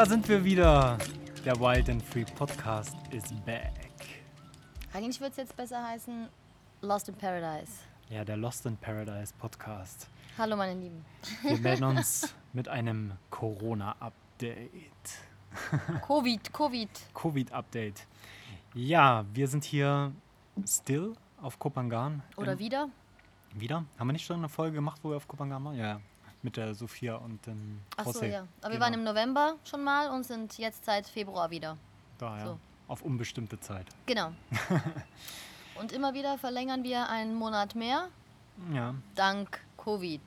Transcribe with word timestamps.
Da 0.00 0.06
sind 0.06 0.26
wir 0.30 0.42
wieder. 0.42 0.96
Der 1.44 1.60
Wild 1.60 1.90
and 1.90 2.02
Free 2.02 2.24
Podcast 2.24 2.96
is 3.10 3.22
back. 3.44 3.74
Eigentlich 4.94 5.20
würde 5.20 5.32
es 5.32 5.36
jetzt 5.36 5.54
besser 5.54 5.86
heißen 5.86 6.26
Lost 6.80 7.10
in 7.10 7.14
Paradise. 7.16 7.70
Ja, 8.08 8.24
der 8.24 8.38
Lost 8.38 8.64
in 8.64 8.78
Paradise 8.78 9.34
Podcast. 9.38 10.08
Hallo 10.38 10.56
meine 10.56 10.80
Lieben. 10.80 11.04
Wir 11.42 11.58
melden 11.58 11.84
uns 11.84 12.34
mit 12.54 12.66
einem 12.66 13.12
Corona-Update. 13.28 14.70
Covid, 16.06 16.50
Covid. 16.50 16.90
Covid-Update. 17.12 18.06
Ja, 18.72 19.26
wir 19.34 19.48
sind 19.48 19.64
hier 19.64 20.12
still 20.66 21.12
auf 21.42 21.58
Kopangan. 21.58 22.22
Oder 22.38 22.58
wieder? 22.58 22.88
Wieder? 23.52 23.84
Haben 23.98 24.08
wir 24.08 24.14
nicht 24.14 24.24
schon 24.24 24.38
eine 24.38 24.48
Folge 24.48 24.76
gemacht, 24.76 25.00
wo 25.02 25.10
wir 25.10 25.18
auf 25.18 25.28
Kopangan 25.28 25.62
waren? 25.62 25.76
Ja. 25.76 26.00
Mit 26.42 26.56
der 26.56 26.74
Sophia 26.74 27.16
und 27.16 27.46
dem 27.46 27.80
Ach 27.96 28.06
so, 28.06 28.24
ja. 28.24 28.40
Aber 28.40 28.46
wir 28.62 28.70
Genau. 28.70 28.80
waren 28.84 28.94
im 28.94 29.04
November 29.04 29.56
schon 29.64 29.84
mal 29.84 30.08
und 30.10 30.24
sind 30.24 30.56
jetzt 30.58 30.84
seit 30.84 31.06
Februar 31.06 31.50
wieder. 31.50 31.76
Da, 32.18 32.38
ja. 32.38 32.44
so. 32.46 32.58
Auf 32.88 33.02
unbestimmte 33.02 33.60
Zeit. 33.60 33.86
Genau. 34.06 34.32
und 35.78 35.92
immer 35.92 36.14
wieder 36.14 36.38
verlängern 36.38 36.82
wir 36.82 37.08
einen 37.08 37.34
Monat 37.34 37.74
mehr, 37.74 38.08
Ja. 38.72 38.94
dank 39.14 39.60
Covid. 39.76 40.22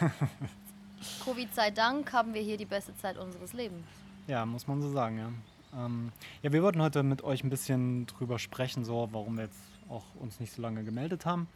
Covid 1.24 1.54
sei 1.54 1.70
Dank 1.70 2.12
haben 2.12 2.34
wir 2.34 2.42
hier 2.42 2.56
die 2.56 2.64
beste 2.64 2.96
Zeit 2.96 3.18
unseres 3.18 3.52
Lebens. 3.52 3.84
Ja, 4.26 4.46
muss 4.46 4.66
man 4.66 4.80
so 4.80 4.90
sagen, 4.90 5.18
ja. 5.18 5.30
Ähm, 5.74 6.12
ja, 6.42 6.52
wir 6.52 6.62
wollten 6.62 6.82
heute 6.82 7.02
mit 7.02 7.22
euch 7.24 7.42
ein 7.44 7.50
bisschen 7.50 8.06
drüber 8.06 8.38
sprechen, 8.38 8.84
so 8.84 9.08
warum 9.12 9.36
wir 9.36 9.44
jetzt 9.44 9.58
auch 9.88 10.04
uns 10.20 10.38
nicht 10.40 10.52
so 10.52 10.62
lange 10.62 10.84
gemeldet 10.84 11.26
haben. 11.26 11.48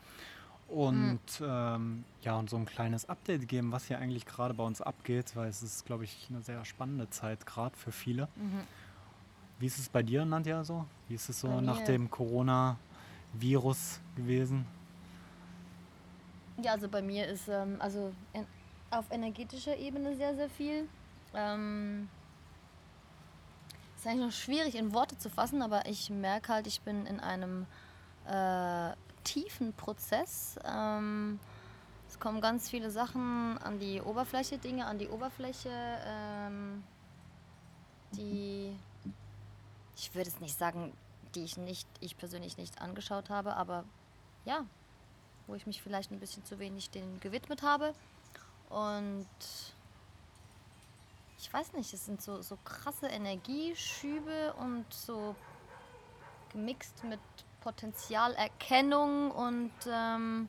Und 0.68 1.20
ähm, 1.40 2.04
ja, 2.22 2.36
und 2.36 2.50
so 2.50 2.56
ein 2.56 2.66
kleines 2.66 3.08
Update 3.08 3.46
geben, 3.48 3.70
was 3.70 3.86
hier 3.86 3.98
eigentlich 3.98 4.26
gerade 4.26 4.52
bei 4.52 4.64
uns 4.64 4.80
abgeht, 4.80 5.36
weil 5.36 5.48
es 5.48 5.62
ist, 5.62 5.86
glaube 5.86 6.04
ich, 6.04 6.26
eine 6.28 6.42
sehr 6.42 6.64
spannende 6.64 7.08
Zeit 7.08 7.46
gerade 7.46 7.76
für 7.76 7.92
viele. 7.92 8.28
Wie 9.58 9.66
ist 9.66 9.78
es 9.78 9.88
bei 9.88 10.02
dir, 10.02 10.24
Nadja, 10.24 10.64
so? 10.64 10.84
Wie 11.08 11.14
ist 11.14 11.28
es 11.28 11.40
so 11.40 11.60
nach 11.60 11.82
dem 11.82 12.10
Corona-Virus 12.10 14.00
gewesen? 14.16 14.66
Ja, 16.62 16.72
also 16.72 16.88
bei 16.88 17.02
mir 17.02 17.26
ist 17.26 17.48
ähm, 17.48 17.76
also 17.78 18.12
en 18.32 18.46
auf 18.90 19.10
energetischer 19.10 19.76
Ebene 19.76 20.16
sehr, 20.16 20.34
sehr 20.36 20.48
viel. 20.48 20.88
Ähm, 21.34 22.08
ist 23.96 24.06
eigentlich 24.06 24.26
noch 24.26 24.32
schwierig 24.32 24.74
in 24.74 24.94
Worte 24.94 25.18
zu 25.18 25.28
fassen, 25.28 25.60
aber 25.60 25.86
ich 25.86 26.08
merke 26.08 26.52
halt, 26.52 26.66
ich 26.66 26.80
bin 26.82 27.04
in 27.06 27.18
einem 27.18 27.66
äh, 28.26 28.92
tiefen 29.26 29.72
Prozess. 29.74 30.58
Ähm, 30.64 31.38
es 32.08 32.18
kommen 32.18 32.40
ganz 32.40 32.70
viele 32.70 32.90
Sachen 32.90 33.58
an 33.58 33.78
die 33.78 34.00
Oberfläche, 34.00 34.58
Dinge 34.58 34.86
an 34.86 34.98
die 34.98 35.08
Oberfläche, 35.08 35.70
ähm, 35.70 36.82
die 38.12 38.74
ich 39.96 40.14
würde 40.14 40.28
es 40.28 40.40
nicht 40.40 40.56
sagen, 40.56 40.92
die 41.34 41.44
ich 41.44 41.56
nicht, 41.56 41.88
ich 42.00 42.16
persönlich 42.16 42.58
nicht 42.58 42.80
angeschaut 42.80 43.30
habe, 43.30 43.56
aber 43.56 43.84
ja, 44.44 44.64
wo 45.46 45.54
ich 45.54 45.66
mich 45.66 45.82
vielleicht 45.82 46.10
ein 46.10 46.20
bisschen 46.20 46.44
zu 46.44 46.58
wenig 46.58 46.90
denen 46.90 47.18
gewidmet 47.20 47.62
habe. 47.62 47.94
Und 48.68 49.26
ich 51.38 51.52
weiß 51.52 51.72
nicht, 51.72 51.92
es 51.92 52.04
sind 52.04 52.20
so, 52.20 52.42
so 52.42 52.56
krasse 52.64 53.06
Energieschübe 53.06 54.54
und 54.54 54.84
so 54.92 55.34
gemixt 56.52 57.04
mit 57.04 57.20
Potenzialerkennung 57.66 59.32
und 59.32 59.72
ähm, 59.92 60.48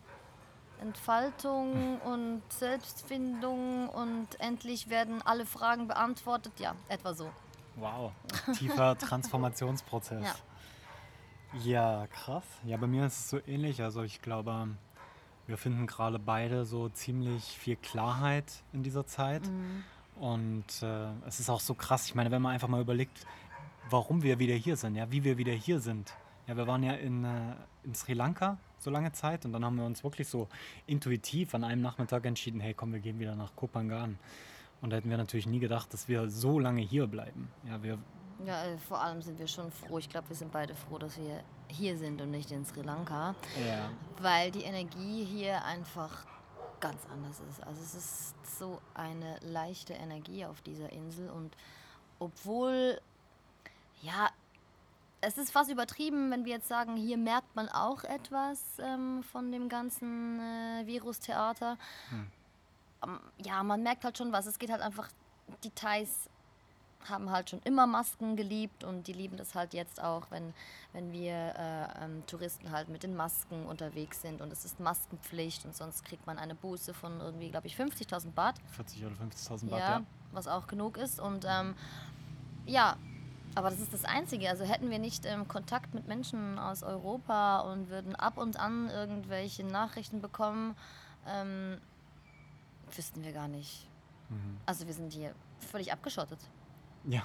Entfaltung 0.80 2.00
und 2.02 2.44
Selbstfindung 2.50 3.90
und 3.90 4.40
endlich 4.40 4.92
werden 4.92 5.24
alle 5.24 5.48
Fragen 5.48 5.88
beantwortet. 5.88 6.54
Ja, 6.60 6.76
etwa 6.90 7.16
so. 7.16 7.32
Wow, 7.76 8.12
tiefer 8.56 8.96
Transformationsprozess. 9.00 10.24
Ja. 10.24 10.36
Ja, 11.64 12.08
krass. 12.08 12.44
Ja, 12.66 12.78
bei 12.78 12.86
mir 12.86 13.08
ist 13.08 13.18
es 13.18 13.30
so 13.32 13.40
ähnlich. 13.48 13.82
Also 13.82 14.04
ich 14.04 14.22
glaube, 14.22 14.68
wir 15.48 15.58
finden 15.58 15.88
gerade 15.88 16.20
beide 16.20 16.66
so 16.66 16.88
ziemlich 16.90 17.44
viel 17.44 17.78
Klarheit 17.78 18.62
in 18.74 18.84
dieser 18.84 19.08
Zeit. 19.08 19.42
Und 20.20 20.84
äh, 20.84 21.08
es 21.26 21.40
ist 21.40 21.50
auch 21.50 21.62
so 21.62 21.74
krass. 21.74 22.06
Ich 22.06 22.14
meine, 22.14 22.30
wenn 22.30 22.44
man 22.44 22.54
einfach 22.54 22.68
mal 22.68 22.82
überlegt, 22.82 23.26
warum 23.90 24.22
wir 24.22 24.38
wieder 24.38 24.54
hier 24.54 24.76
sind, 24.76 24.96
ja, 24.96 25.10
wie 25.10 25.24
wir 25.24 25.40
wieder 25.40 25.54
hier 25.54 25.80
sind. 25.80 26.14
Ja, 26.48 26.56
wir 26.56 26.66
waren 26.66 26.82
ja 26.82 26.94
in, 26.94 27.26
äh, 27.26 27.56
in 27.84 27.94
Sri 27.94 28.14
Lanka 28.14 28.58
so 28.80 28.90
lange 28.90 29.12
Zeit 29.12 29.46
und 29.46 29.52
dann 29.52 29.66
haben 29.66 29.76
wir 29.76 29.86
uns 29.86 30.04
wirklich 30.04 30.28
so 30.28 30.48
intuitiv 30.86 31.54
an 31.54 31.64
einem 31.64 31.82
Nachmittag 31.82 32.26
entschieden, 32.26 32.60
hey, 32.62 32.74
komm, 32.74 32.94
wir 32.94 33.00
gehen 33.00 33.20
wieder 33.20 33.36
nach 33.36 33.56
Kopangan. 33.56 34.18
Und 34.82 34.92
da 34.92 34.98
hätten 34.98 35.10
wir 35.10 35.18
natürlich 35.18 35.48
nie 35.48 35.60
gedacht, 35.60 35.94
dass 35.94 36.08
wir 36.08 36.30
so 36.30 36.60
lange 36.60 36.82
hier 36.82 37.08
bleiben. 37.08 37.50
Ja, 37.68 37.82
wir 37.84 37.98
Ja, 38.46 38.64
äh, 38.66 38.78
vor 38.78 39.02
allem 39.02 39.22
sind 39.22 39.40
wir 39.40 39.48
schon 39.48 39.72
froh. 39.72 39.98
Ich 39.98 40.08
glaube, 40.08 40.30
wir 40.30 40.36
sind 40.36 40.52
beide 40.52 40.76
froh, 40.76 40.98
dass 41.00 41.18
wir 41.18 41.44
hier 41.68 41.98
sind 41.98 42.22
und 42.22 42.32
nicht 42.32 42.52
in 42.52 42.64
Sri 42.64 42.82
Lanka. 42.82 43.36
ja, 43.68 43.90
weil 44.22 44.52
die 44.52 44.62
Energie 44.62 45.26
hier 45.26 45.66
einfach 45.66 46.26
ganz 46.80 47.02
anders 47.12 47.42
ist. 47.50 47.62
Also 47.66 47.82
es 47.82 47.96
ist 47.96 48.58
so 48.60 48.80
eine 48.94 49.38
leichte 49.42 49.94
Energie 49.94 50.46
auf 50.46 50.62
dieser 50.62 50.92
Insel 50.92 51.30
und 51.30 51.58
obwohl, 52.20 53.02
ja, 54.02 54.30
es 55.22 55.38
ist 55.38 55.52
fast 55.52 55.70
übertrieben, 55.72 56.30
wenn 56.32 56.46
wir 56.46 56.54
jetzt 56.54 56.68
sagen, 56.68 56.96
hier 56.96 57.18
merkt 57.18 57.56
man 57.56 57.70
auch 57.70 58.04
etwas 58.04 58.62
ähm, 58.80 59.24
von 59.24 59.52
dem 59.52 59.68
ganzen 59.70 60.40
äh, 60.40 60.86
Virustheater. 60.86 61.78
Ähm, 63.04 63.20
ja, 63.38 63.64
man 63.64 63.84
merkt 63.84 64.04
halt 64.04 64.18
schon 64.18 64.32
was. 64.32 64.46
Es 64.46 64.60
geht 64.60 64.70
halt 64.70 64.82
einfach, 64.82 65.10
die 65.64 65.72
Thais 65.72 66.30
haben 67.10 67.32
halt 67.32 67.50
schon 67.50 67.62
immer 67.64 67.88
Masken 67.88 68.36
geliebt 68.36 68.84
und 68.84 69.08
die 69.08 69.14
lieben 69.14 69.38
das 69.38 69.56
halt 69.56 69.74
jetzt 69.74 70.02
auch, 70.04 70.30
wenn, 70.30 70.54
wenn 70.94 71.12
wir 71.14 71.34
äh, 71.34 72.04
ähm, 72.04 72.24
Touristen 72.28 72.72
halt 72.72 72.90
mit 72.90 73.02
den 73.04 73.16
Masken 73.16 73.66
unterwegs 73.66 74.22
sind 74.22 74.42
und 74.42 74.52
es 74.52 74.66
ist 74.66 74.80
Maskenpflicht 74.80 75.64
und 75.66 75.76
sonst 75.76 76.04
kriegt 76.04 76.28
man 76.28 76.38
eine 76.38 76.54
Buße 76.54 76.94
von 76.94 77.20
irgendwie, 77.22 77.50
glaube 77.50 77.68
ich, 77.68 77.76
50.000 77.78 78.32
Baht. 78.32 78.56
40 78.72 79.06
oder 79.06 79.16
50.000 79.16 79.70
Baht, 79.70 79.80
Ja, 79.80 79.90
ja. 80.00 80.04
was 80.32 80.48
auch 80.48 80.68
genug 80.68 80.98
ist. 80.98 81.20
Und 81.20 81.46
ähm, 81.48 81.76
ja, 82.66 82.98
aber 83.58 83.70
das 83.72 83.80
ist 83.80 83.94
das 83.94 84.06
Einzige. 84.06 84.50
Also 84.50 84.64
hätten 84.66 84.90
wir 84.90 85.00
nicht 85.00 85.26
ähm, 85.26 85.48
Kontakt 85.48 85.94
mit 85.94 86.08
Menschen 86.08 86.60
aus 86.60 86.84
Europa 86.84 87.60
und 87.60 87.90
würden 87.90 88.16
ab 88.16 88.38
und 88.38 88.60
an 88.60 88.90
irgendwelche 88.90 89.64
Nachrichten 89.66 90.22
bekommen, 90.22 90.76
ähm, 91.28 91.78
wüssten 92.96 93.24
wir 93.24 93.34
gar 93.34 93.48
nicht. 93.48 93.88
Mhm. 94.30 94.58
Also 94.66 94.86
wir 94.86 94.94
sind 94.94 95.12
hier 95.12 95.34
völlig 95.72 95.92
abgeschottet. 95.92 96.40
Ja, 97.06 97.24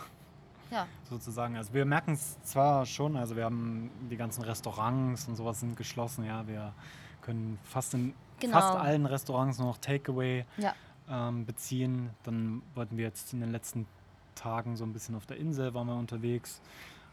Ja, 0.70 0.86
sozusagen. 1.10 1.56
Also 1.56 1.74
wir 1.74 1.84
merken 1.84 2.12
es 2.14 2.40
zwar 2.42 2.86
schon, 2.86 3.16
also 3.16 3.36
wir 3.36 3.44
haben 3.44 3.90
die 4.10 4.16
ganzen 4.16 4.42
Restaurants 4.42 5.28
und 5.28 5.36
sowas 5.36 5.60
sind 5.60 5.76
geschlossen, 5.76 6.24
ja. 6.24 6.46
Wir 6.46 6.72
können 7.20 7.58
fast 7.64 7.94
in 7.94 8.14
Genau. 8.40 8.58
fast 8.58 8.76
allen 8.76 9.06
Restaurants 9.06 9.58
nur 9.58 9.68
noch 9.68 9.78
Takeaway 9.78 10.44
ja. 10.56 10.74
ähm, 11.08 11.46
beziehen. 11.46 12.10
Dann 12.24 12.60
wollten 12.74 12.96
wir 12.96 13.04
jetzt 13.04 13.32
in 13.32 13.40
den 13.40 13.52
letzten 13.52 13.86
Tagen 14.34 14.76
so 14.76 14.84
ein 14.84 14.92
bisschen 14.92 15.14
auf 15.14 15.26
der 15.26 15.36
Insel 15.36 15.74
waren 15.74 15.86
wir 15.86 15.94
unterwegs 15.96 16.60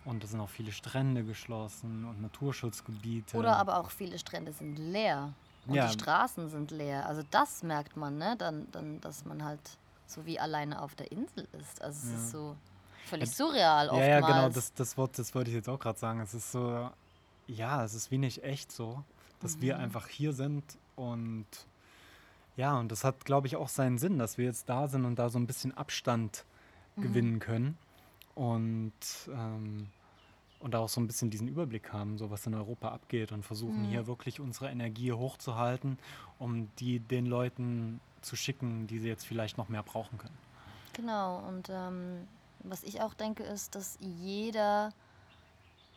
und 0.05 0.23
da 0.23 0.27
sind 0.27 0.39
auch 0.39 0.49
viele 0.49 0.71
Strände 0.71 1.23
geschlossen 1.23 2.05
und 2.05 2.21
Naturschutzgebiete. 2.21 3.37
Oder 3.37 3.57
aber 3.57 3.77
auch 3.79 3.91
viele 3.91 4.17
Strände 4.19 4.53
sind 4.53 4.77
leer. 4.77 5.33
Und 5.67 5.75
Ja. 5.75 5.87
die 5.87 5.93
Straßen 5.93 6.49
sind 6.49 6.71
leer. 6.71 7.05
Also 7.05 7.21
das 7.29 7.61
merkt 7.63 7.95
man, 7.97 8.17
ne? 8.17 8.35
Dann, 8.37 8.67
dann, 8.71 9.01
dass 9.01 9.25
man 9.25 9.43
halt 9.43 9.59
so 10.07 10.25
wie 10.25 10.39
alleine 10.39 10.81
auf 10.81 10.95
der 10.95 11.11
Insel 11.11 11.47
ist. 11.59 11.81
Also 11.81 11.99
es 11.99 12.09
Ja. 12.09 12.15
ist 12.15 12.31
so 12.31 12.55
völlig 13.05 13.31
surreal 13.31 13.87
Ja, 13.87 13.91
oftmals. 13.93 14.07
ja, 14.07 14.19
genau, 14.21 14.49
das, 14.49 14.73
das, 14.73 14.97
Wort, 14.97 15.19
das 15.19 15.35
wollte 15.35 15.51
ich 15.51 15.55
jetzt 15.55 15.69
auch 15.69 15.79
gerade 15.79 15.99
sagen. 15.99 16.19
Es 16.21 16.33
ist 16.33 16.51
so, 16.51 16.89
ja, 17.47 17.83
es 17.83 17.93
ist 17.93 18.09
wie 18.09 18.17
nicht 18.17 18.43
echt 18.43 18.71
so, 18.71 19.03
dass 19.41 19.61
wir 19.61 19.75
Mhm. 19.77 19.83
einfach 19.83 20.07
hier 20.07 20.33
sind 20.33 20.63
und 20.95 21.45
ja, 22.55 22.77
und 22.77 22.91
das 22.91 23.03
hat, 23.05 23.23
glaube 23.23 23.47
ich, 23.47 23.55
auch 23.55 23.69
seinen 23.69 23.97
Sinn, 23.97 24.17
dass 24.17 24.37
wir 24.37 24.45
jetzt 24.45 24.67
da 24.67 24.87
sind 24.87 25.05
und 25.05 25.17
da 25.17 25.29
so 25.29 25.39
ein 25.39 25.47
bisschen 25.47 25.75
Abstand 25.77 26.43
Mhm. 26.99 27.01
gewinnen 27.01 27.39
können 27.39 27.77
und, 28.35 28.91
ähm, 29.33 29.87
und 30.59 30.75
auch 30.75 30.89
so 30.89 30.99
ein 31.01 31.07
bisschen 31.07 31.29
diesen 31.29 31.47
Überblick 31.47 31.93
haben, 31.93 32.17
so 32.17 32.29
was 32.31 32.45
in 32.45 32.53
Europa 32.53 32.89
abgeht 32.89 33.31
und 33.31 33.43
versuchen 33.43 33.83
Mhm. 33.83 33.89
hier 33.89 34.07
wirklich 34.07 34.39
unsere 34.39 34.69
Energie 34.69 35.11
hochzuhalten, 35.11 35.97
um 36.37 36.69
die 36.79 36.99
den 36.99 37.25
Leuten 37.25 37.99
zu 38.21 38.35
schicken, 38.35 38.87
die 38.87 38.99
sie 38.99 39.07
jetzt 39.07 39.25
vielleicht 39.25 39.57
noch 39.57 39.69
mehr 39.69 39.83
brauchen 39.83 40.17
können. 40.17 40.37
Genau, 40.93 41.39
und 41.47 41.69
ähm, 41.69 42.27
was 42.63 42.83
ich 42.83 43.01
auch 43.01 43.13
denke, 43.13 43.43
ist, 43.43 43.75
dass 43.75 43.97
jeder 44.01 44.91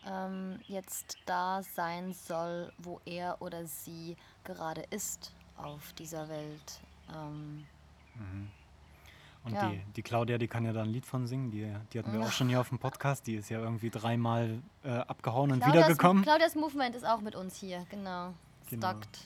ähm, 0.07 0.61
jetzt 0.69 1.19
da 1.27 1.63
sein 1.63 2.13
soll, 2.13 2.73
wo 2.79 3.01
er 3.05 3.41
oder 3.41 3.67
sie 3.67 4.17
gerade 4.45 4.83
ist 4.91 5.33
auf 5.57 5.93
dieser 5.95 6.29
Welt. 6.29 6.81
Ähm, 7.15 7.67
Und 9.45 9.55
Ja. 9.55 9.69
die, 9.71 9.83
die 9.97 10.03
Claudia, 10.03 10.39
die 10.39 10.47
kann 10.47 10.65
ja 10.65 10.73
da 10.73 10.83
ein 10.83 10.89
Lied 10.91 11.05
von 11.05 11.27
singen. 11.27 11.51
Die, 11.51 11.73
die 11.93 11.99
hatten 11.99 12.13
wir 12.13 12.21
auch 12.21 12.31
schon 12.31 12.49
hier 12.49 12.61
auf 12.61 12.69
dem 12.69 12.79
Podcast. 12.79 13.27
Die 13.27 13.35
ist 13.35 13.49
ja 13.51 13.59
irgendwie 13.59 13.91
dreimal 13.91 14.61
äh, 14.85 14.91
abgehauen 14.91 15.51
und 15.51 15.61
Claudias, 15.61 15.85
wiedergekommen. 15.85 16.23
Claudias 16.23 16.55
Movement 16.55 16.95
ist 16.95 17.05
auch 17.05 17.21
mit 17.21 17.35
uns 17.35 17.57
hier, 17.57 17.85
genau. 17.91 18.35
Genau. 18.71 18.91
Stuckt. 18.91 19.19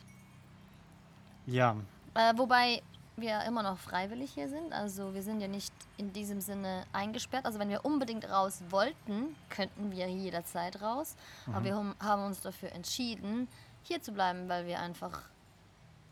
Ja, 1.47 1.77
Äh, 2.15 2.33
wobei, 2.37 2.83
wir 3.19 3.43
immer 3.45 3.63
noch 3.63 3.79
freiwillig 3.79 4.33
hier 4.33 4.49
sind. 4.49 4.73
Also 4.73 5.15
wir 5.15 5.23
sind 5.23 5.41
ja 5.41 5.49
nicht 5.49 5.73
in 5.97 6.13
diesem 6.13 6.41
Sinne 6.41 6.85
eingesperrt. 6.93 7.45
Also 7.47 7.59
wenn 7.59 7.69
wir 7.69 7.85
unbedingt 7.85 8.29
raus 8.29 8.63
wollten, 8.71 9.35
könnten 9.51 9.91
wir 9.91 10.09
jederzeit 10.09 10.81
raus. 10.83 11.17
Mhm. 11.47 11.55
Aber 11.55 11.65
wir 11.65 11.95
haben 12.01 12.25
uns 12.25 12.41
dafür 12.41 12.73
entschieden, 12.73 13.49
hier 13.83 14.03
zu 14.03 14.13
bleiben, 14.13 14.49
weil 14.49 14.67
wir 14.67 14.81
einfach 14.81 15.23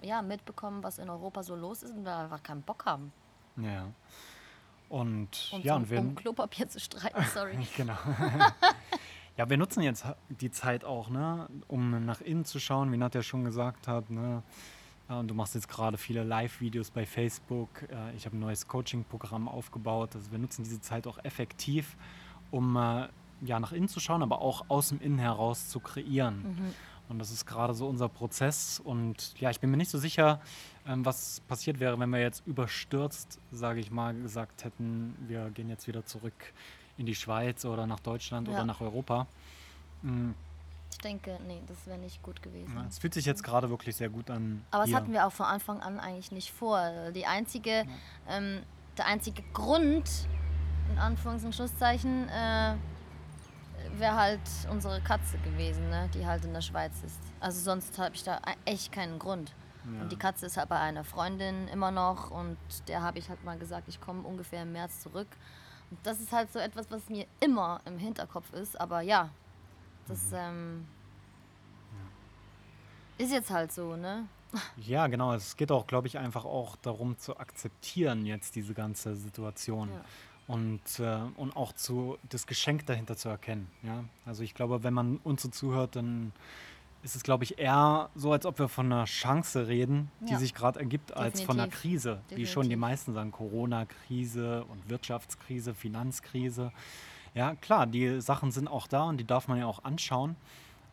ja, 0.02 0.22
mitbekommen, 0.22 0.82
was 0.82 0.98
in 0.98 1.08
Europa 1.10 1.42
so 1.42 1.54
los 1.56 1.82
ist 1.82 1.92
und 1.92 2.04
wir 2.04 2.16
einfach 2.16 2.42
keinen 2.42 2.62
Bock 2.62 2.84
haben. 2.86 3.12
Ja. 3.56 3.86
Und, 4.88 5.50
und 5.52 5.64
ja, 5.64 5.76
und 5.76 5.90
wir, 5.90 5.98
um 5.98 6.14
Klopapier 6.14 6.68
zu 6.68 6.78
streiten, 6.78 7.24
sorry. 7.34 7.56
genau. 7.76 7.96
ja, 9.36 9.48
wir 9.48 9.56
nutzen 9.56 9.82
jetzt 9.82 10.04
die 10.28 10.50
Zeit 10.50 10.84
auch, 10.84 11.08
ne, 11.08 11.48
um 11.68 12.04
nach 12.04 12.20
innen 12.20 12.44
zu 12.44 12.60
schauen, 12.60 12.92
wie 12.92 12.96
Nadja 12.96 13.22
schon 13.22 13.44
gesagt 13.44 13.88
hat, 13.88 14.10
ne, 14.10 14.42
und 15.08 15.28
du 15.28 15.34
machst 15.34 15.54
jetzt 15.54 15.68
gerade 15.68 15.98
viele 15.98 16.24
Live-Videos 16.24 16.90
bei 16.90 17.04
Facebook. 17.04 17.82
Äh, 17.90 18.16
ich 18.16 18.24
habe 18.24 18.36
ein 18.36 18.40
neues 18.40 18.66
Coaching-Programm 18.68 19.48
aufgebaut. 19.48 20.14
Also 20.14 20.30
wir 20.32 20.38
nutzen 20.38 20.64
diese 20.64 20.80
Zeit 20.80 21.06
auch 21.06 21.22
effektiv, 21.24 21.96
um 22.50 22.76
äh, 22.76 23.08
ja, 23.42 23.60
nach 23.60 23.72
innen 23.72 23.88
zu 23.88 24.00
schauen, 24.00 24.22
aber 24.22 24.40
auch 24.40 24.64
aus 24.68 24.88
dem 24.88 25.00
Innen 25.00 25.18
heraus 25.18 25.68
zu 25.68 25.80
kreieren. 25.80 26.42
Mhm. 26.42 26.74
Und 27.08 27.18
das 27.18 27.30
ist 27.30 27.46
gerade 27.46 27.74
so 27.74 27.86
unser 27.86 28.08
Prozess. 28.08 28.80
Und 28.82 29.38
ja, 29.40 29.50
ich 29.50 29.60
bin 29.60 29.70
mir 29.70 29.76
nicht 29.76 29.90
so 29.90 29.98
sicher, 29.98 30.40
ähm, 30.86 31.04
was 31.04 31.40
passiert 31.48 31.80
wäre, 31.80 31.98
wenn 31.98 32.10
wir 32.10 32.20
jetzt 32.20 32.46
überstürzt, 32.46 33.38
sage 33.52 33.80
ich 33.80 33.90
mal, 33.90 34.14
gesagt 34.14 34.64
hätten, 34.64 35.14
wir 35.26 35.50
gehen 35.50 35.68
jetzt 35.68 35.86
wieder 35.86 36.04
zurück 36.06 36.52
in 36.96 37.06
die 37.06 37.14
Schweiz 37.14 37.64
oder 37.64 37.86
nach 37.86 38.00
Deutschland 38.00 38.48
ja. 38.48 38.54
oder 38.54 38.64
nach 38.64 38.80
Europa. 38.80 39.26
Mhm. 40.02 40.34
Ich 40.92 40.98
denke, 40.98 41.38
nee, 41.46 41.60
das 41.66 41.86
wäre 41.86 41.98
nicht 41.98 42.22
gut 42.22 42.40
gewesen. 42.42 42.72
Ja, 42.74 42.86
es 42.88 42.98
fühlt 42.98 43.14
sich 43.14 43.26
jetzt 43.26 43.42
gerade 43.42 43.68
wirklich 43.68 43.96
sehr 43.96 44.08
gut 44.08 44.30
an. 44.30 44.64
Aber 44.70 44.84
hier. 44.84 44.92
das 44.92 45.02
hatten 45.02 45.12
wir 45.12 45.26
auch 45.26 45.32
von 45.32 45.46
Anfang 45.46 45.80
an 45.80 45.98
eigentlich 45.98 46.32
nicht 46.32 46.50
vor. 46.50 47.10
Die 47.14 47.26
einzige, 47.26 47.70
ja. 47.70 47.86
ähm, 48.28 48.62
der 48.96 49.06
einzige 49.06 49.42
Grund, 49.52 50.08
in 50.90 50.98
Anführungs- 50.98 51.44
und 51.44 51.54
Schlusszeichen, 51.54 52.28
äh, 52.28 52.76
wäre 53.98 54.14
halt 54.14 54.40
unsere 54.70 55.00
Katze 55.00 55.38
gewesen, 55.38 55.88
ne? 55.90 56.08
die 56.14 56.26
halt 56.26 56.44
in 56.44 56.52
der 56.52 56.60
Schweiz 56.60 56.92
ist. 57.04 57.20
Also 57.40 57.60
sonst 57.60 57.98
habe 57.98 58.14
ich 58.14 58.22
da 58.22 58.38
e-, 58.38 58.70
echt 58.70 58.92
keinen 58.92 59.18
Grund. 59.18 59.52
Ja. 59.84 60.02
Und 60.02 60.12
die 60.12 60.16
Katze 60.16 60.46
ist 60.46 60.56
halt 60.56 60.68
bei 60.68 60.78
einer 60.78 61.04
Freundin 61.04 61.68
immer 61.68 61.90
noch 61.90 62.30
und 62.30 62.56
der 62.88 63.02
habe 63.02 63.18
ich 63.18 63.28
halt 63.28 63.44
mal 63.44 63.58
gesagt, 63.58 63.88
ich 63.88 64.00
komme 64.00 64.22
ungefähr 64.22 64.62
im 64.62 64.72
März 64.72 65.02
zurück. 65.02 65.28
Und 65.90 65.98
das 66.02 66.20
ist 66.20 66.32
halt 66.32 66.52
so 66.52 66.58
etwas, 66.58 66.90
was 66.90 67.08
mir 67.08 67.26
immer 67.40 67.80
im 67.84 67.98
Hinterkopf 67.98 68.52
ist. 68.54 68.80
Aber 68.80 69.02
ja, 69.02 69.28
das 70.08 70.30
mhm. 70.30 70.36
ähm, 70.36 70.88
ja. 73.18 73.24
ist 73.24 73.32
jetzt 73.32 73.50
halt 73.50 73.72
so, 73.72 73.96
ne? 73.96 74.26
Ja, 74.76 75.08
genau. 75.08 75.34
Es 75.34 75.56
geht 75.56 75.72
auch, 75.72 75.86
glaube 75.86 76.06
ich, 76.06 76.18
einfach 76.18 76.44
auch 76.44 76.76
darum 76.76 77.18
zu 77.18 77.36
akzeptieren 77.36 78.24
jetzt 78.24 78.54
diese 78.54 78.72
ganze 78.72 79.16
Situation. 79.16 79.90
Ja 79.90 80.04
und, 80.46 80.80
äh, 80.98 81.18
und 81.36 81.56
auch 81.56 81.72
zu, 81.72 82.18
das 82.28 82.46
Geschenk 82.46 82.86
dahinter 82.86 83.16
zu 83.16 83.28
erkennen. 83.28 83.68
Ja? 83.82 84.04
Also 84.26 84.42
ich 84.42 84.54
glaube, 84.54 84.82
wenn 84.82 84.94
man 84.94 85.16
uns 85.18 85.42
so 85.42 85.48
zuhört, 85.48 85.96
dann 85.96 86.32
ist 87.02 87.16
es, 87.16 87.22
glaube 87.22 87.44
ich, 87.44 87.58
eher 87.58 88.08
so, 88.14 88.32
als 88.32 88.46
ob 88.46 88.58
wir 88.58 88.68
von 88.68 88.90
einer 88.90 89.04
Chance 89.04 89.68
reden, 89.68 90.10
die 90.20 90.32
ja. 90.32 90.38
sich 90.38 90.54
gerade 90.54 90.80
ergibt, 90.80 91.10
Definitiv. 91.10 91.32
als 91.34 91.42
von 91.42 91.60
einer 91.60 91.68
Krise. 91.68 92.14
Definitiv. 92.14 92.38
Wie 92.38 92.46
schon 92.46 92.68
die 92.68 92.76
meisten 92.76 93.12
sagen, 93.12 93.30
Corona-Krise 93.30 94.64
und 94.64 94.88
Wirtschaftskrise, 94.88 95.74
Finanzkrise. 95.74 96.72
Ja, 97.34 97.56
klar, 97.56 97.86
die 97.86 98.20
Sachen 98.20 98.52
sind 98.52 98.68
auch 98.68 98.86
da 98.86 99.04
und 99.04 99.18
die 99.18 99.26
darf 99.26 99.48
man 99.48 99.58
ja 99.58 99.66
auch 99.66 99.84
anschauen. 99.84 100.36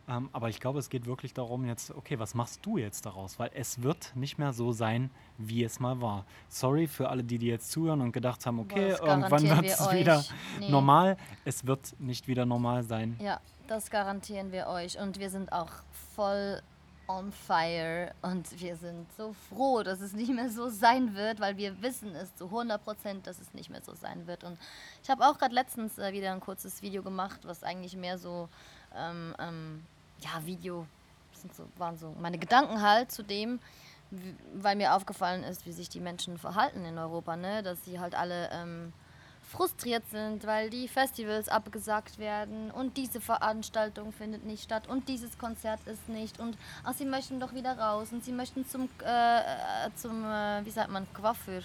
Ähm, 0.08 0.28
aber 0.32 0.48
ich 0.48 0.58
glaube, 0.58 0.78
es 0.78 0.90
geht 0.90 1.06
wirklich 1.06 1.32
darum, 1.32 1.64
jetzt, 1.64 1.92
okay, 1.92 2.18
was 2.18 2.34
machst 2.34 2.64
du 2.66 2.76
jetzt 2.76 3.06
daraus? 3.06 3.38
Weil 3.38 3.50
es 3.54 3.82
wird 3.82 4.12
nicht 4.16 4.38
mehr 4.38 4.52
so 4.52 4.72
sein, 4.72 5.10
wie 5.38 5.62
es 5.62 5.78
mal 5.78 6.00
war. 6.00 6.24
Sorry 6.48 6.86
für 6.86 7.08
alle, 7.08 7.22
die, 7.22 7.38
die 7.38 7.46
jetzt 7.46 7.70
zuhören 7.70 8.00
und 8.00 8.12
gedacht 8.12 8.44
haben, 8.44 8.58
okay, 8.58 8.96
Boah, 8.98 9.08
irgendwann 9.08 9.42
wird 9.42 9.64
es 9.66 9.92
wieder 9.92 10.24
nee. 10.58 10.70
normal. 10.70 11.16
Es 11.44 11.66
wird 11.66 11.94
nicht 12.00 12.26
wieder 12.26 12.44
normal 12.46 12.82
sein. 12.82 13.16
Ja, 13.20 13.40
das 13.68 13.90
garantieren 13.90 14.50
wir 14.50 14.66
euch. 14.66 14.98
Und 14.98 15.18
wir 15.20 15.30
sind 15.30 15.52
auch 15.52 15.70
voll 16.16 16.60
on 17.08 17.32
fire 17.32 18.12
und 18.22 18.60
wir 18.60 18.76
sind 18.76 19.06
so 19.16 19.34
froh, 19.48 19.82
dass 19.82 20.00
es 20.00 20.12
nicht 20.12 20.32
mehr 20.32 20.50
so 20.50 20.68
sein 20.68 21.14
wird, 21.14 21.40
weil 21.40 21.56
wir 21.56 21.80
wissen 21.82 22.14
es 22.14 22.34
zu 22.36 22.46
100 22.46 22.82
Prozent, 22.82 23.26
dass 23.26 23.40
es 23.40 23.52
nicht 23.54 23.70
mehr 23.70 23.82
so 23.82 23.94
sein 23.94 24.26
wird. 24.26 24.44
Und 24.44 24.58
ich 25.02 25.10
habe 25.10 25.26
auch 25.26 25.38
gerade 25.38 25.54
letztens 25.54 25.98
äh, 25.98 26.12
wieder 26.12 26.32
ein 26.32 26.40
kurzes 26.40 26.82
Video 26.82 27.02
gemacht, 27.02 27.40
was 27.44 27.64
eigentlich 27.64 27.96
mehr 27.96 28.18
so 28.18 28.48
ähm, 28.96 29.34
ähm, 29.38 29.84
ja, 30.20 30.44
Video, 30.44 30.86
das 31.32 31.56
so, 31.56 31.64
waren 31.76 31.98
so 31.98 32.14
meine 32.20 32.38
Gedanken 32.38 32.80
halt 32.80 33.12
zu 33.12 33.22
dem, 33.22 33.58
weil 34.54 34.76
mir 34.76 34.94
aufgefallen 34.94 35.42
ist, 35.42 35.66
wie 35.66 35.72
sich 35.72 35.88
die 35.88 36.00
Menschen 36.00 36.38
verhalten 36.38 36.84
in 36.84 36.98
Europa, 36.98 37.36
ne? 37.36 37.62
dass 37.62 37.84
sie 37.84 37.98
halt 37.98 38.14
alle 38.14 38.50
ähm, 38.52 38.92
frustriert 39.50 40.04
sind, 40.10 40.46
weil 40.46 40.70
die 40.70 40.88
Festivals 40.88 41.48
abgesagt 41.48 42.18
werden 42.18 42.70
und 42.70 42.96
diese 42.96 43.20
Veranstaltung 43.20 44.12
findet 44.12 44.44
nicht 44.44 44.64
statt 44.64 44.86
und 44.88 45.08
dieses 45.08 45.36
Konzert 45.38 45.80
ist 45.86 46.08
nicht 46.08 46.40
und 46.40 46.56
ach, 46.84 46.94
sie 46.94 47.04
möchten 47.04 47.40
doch 47.40 47.54
wieder 47.54 47.78
raus 47.78 48.08
und 48.12 48.24
sie 48.24 48.32
möchten 48.32 48.66
zum, 48.66 48.88
äh, 49.04 49.38
äh 49.40 49.90
zum 49.96 50.24
äh, 50.24 50.64
wie 50.64 50.70
sagt 50.70 50.90
man, 50.90 51.06
Coiffeur. 51.12 51.62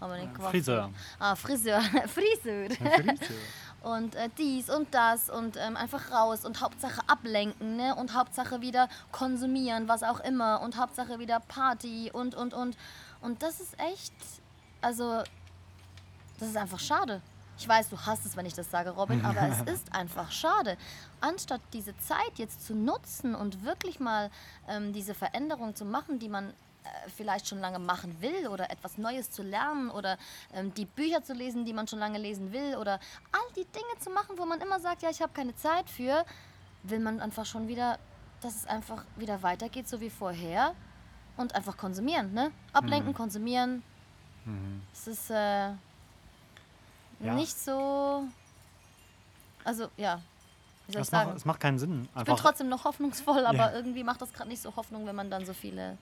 Aber 0.00 0.18
nicht 0.18 0.34
Coiffeur. 0.34 0.50
Friseur. 0.50 0.90
Ah, 1.18 1.36
Friseur. 1.36 1.80
Friseur. 2.08 2.70
Friseur 2.70 3.36
und 3.82 4.14
äh, 4.14 4.28
dies 4.38 4.70
und 4.70 4.94
das 4.94 5.30
und 5.30 5.56
ähm, 5.56 5.76
einfach 5.76 6.10
raus 6.10 6.44
und 6.44 6.60
Hauptsache 6.60 7.00
ablenken 7.06 7.76
ne? 7.76 7.94
und 7.94 8.14
Hauptsache 8.14 8.60
wieder 8.60 8.88
konsumieren, 9.10 9.88
was 9.88 10.02
auch 10.02 10.20
immer 10.20 10.60
und 10.60 10.76
Hauptsache 10.76 11.18
wieder 11.18 11.40
Party 11.40 12.10
und 12.12 12.34
und 12.34 12.54
und. 12.54 12.76
Und 13.20 13.42
das 13.42 13.60
ist 13.60 13.78
echt, 13.78 14.14
also, 14.80 15.22
das 16.38 16.48
ist 16.48 16.56
einfach 16.56 16.80
schade. 16.80 17.20
Ich 17.58 17.68
weiß, 17.68 17.90
du 17.90 17.98
hast 17.98 18.26
es, 18.26 18.36
wenn 18.36 18.46
ich 18.46 18.54
das 18.54 18.70
sage, 18.70 18.90
Robin, 18.90 19.24
aber 19.24 19.48
es 19.48 19.60
ist 19.72 19.94
einfach 19.94 20.32
schade. 20.32 20.76
Anstatt 21.20 21.60
diese 21.72 21.96
Zeit 21.98 22.32
jetzt 22.36 22.66
zu 22.66 22.74
nutzen 22.74 23.34
und 23.34 23.64
wirklich 23.64 24.00
mal 24.00 24.30
ähm, 24.68 24.92
diese 24.92 25.14
Veränderung 25.14 25.76
zu 25.76 25.84
machen, 25.84 26.18
die 26.18 26.28
man 26.28 26.52
vielleicht 27.16 27.48
schon 27.48 27.60
lange 27.60 27.78
machen 27.78 28.20
will 28.20 28.48
oder 28.48 28.70
etwas 28.70 28.98
Neues 28.98 29.30
zu 29.30 29.42
lernen 29.42 29.90
oder 29.90 30.18
ähm, 30.52 30.72
die 30.74 30.84
Bücher 30.84 31.22
zu 31.22 31.32
lesen, 31.32 31.64
die 31.64 31.72
man 31.72 31.86
schon 31.86 31.98
lange 31.98 32.18
lesen 32.18 32.52
will 32.52 32.76
oder 32.76 32.98
all 33.32 33.52
die 33.56 33.64
Dinge 33.64 33.98
zu 34.00 34.10
machen, 34.10 34.36
wo 34.38 34.44
man 34.44 34.60
immer 34.60 34.80
sagt, 34.80 35.02
ja, 35.02 35.10
ich 35.10 35.22
habe 35.22 35.32
keine 35.32 35.54
Zeit 35.56 35.88
für, 35.88 36.24
will 36.82 37.00
man 37.00 37.20
einfach 37.20 37.46
schon 37.46 37.68
wieder, 37.68 37.98
dass 38.40 38.56
es 38.56 38.66
einfach 38.66 39.04
wieder 39.16 39.42
weitergeht, 39.42 39.88
so 39.88 40.00
wie 40.00 40.10
vorher 40.10 40.74
und 41.36 41.54
einfach 41.54 41.76
konsumieren, 41.76 42.32
ne? 42.34 42.50
Ablenken, 42.72 43.12
mhm. 43.12 43.16
konsumieren. 43.16 43.82
Mhm. 44.44 44.82
Es 44.92 45.06
ist 45.06 45.30
äh, 45.30 45.34
ja. 45.34 45.78
nicht 47.20 47.56
so, 47.56 48.24
also 49.64 49.88
ja, 49.96 50.20
sagen? 50.88 51.28
Macht, 51.28 51.36
es 51.38 51.44
macht 51.44 51.60
keinen 51.60 51.78
Sinn. 51.78 52.00
Einfach. 52.08 52.20
Ich 52.20 52.24
bin 52.24 52.36
trotzdem 52.36 52.68
noch 52.68 52.84
hoffnungsvoll, 52.84 53.46
aber 53.46 53.56
ja. 53.56 53.72
irgendwie 53.72 54.04
macht 54.04 54.20
das 54.20 54.32
gerade 54.32 54.48
nicht 54.48 54.62
so 54.62 54.74
Hoffnung, 54.74 55.06
wenn 55.06 55.16
man 55.16 55.30
dann 55.30 55.46
so 55.46 55.54
viele 55.54 55.96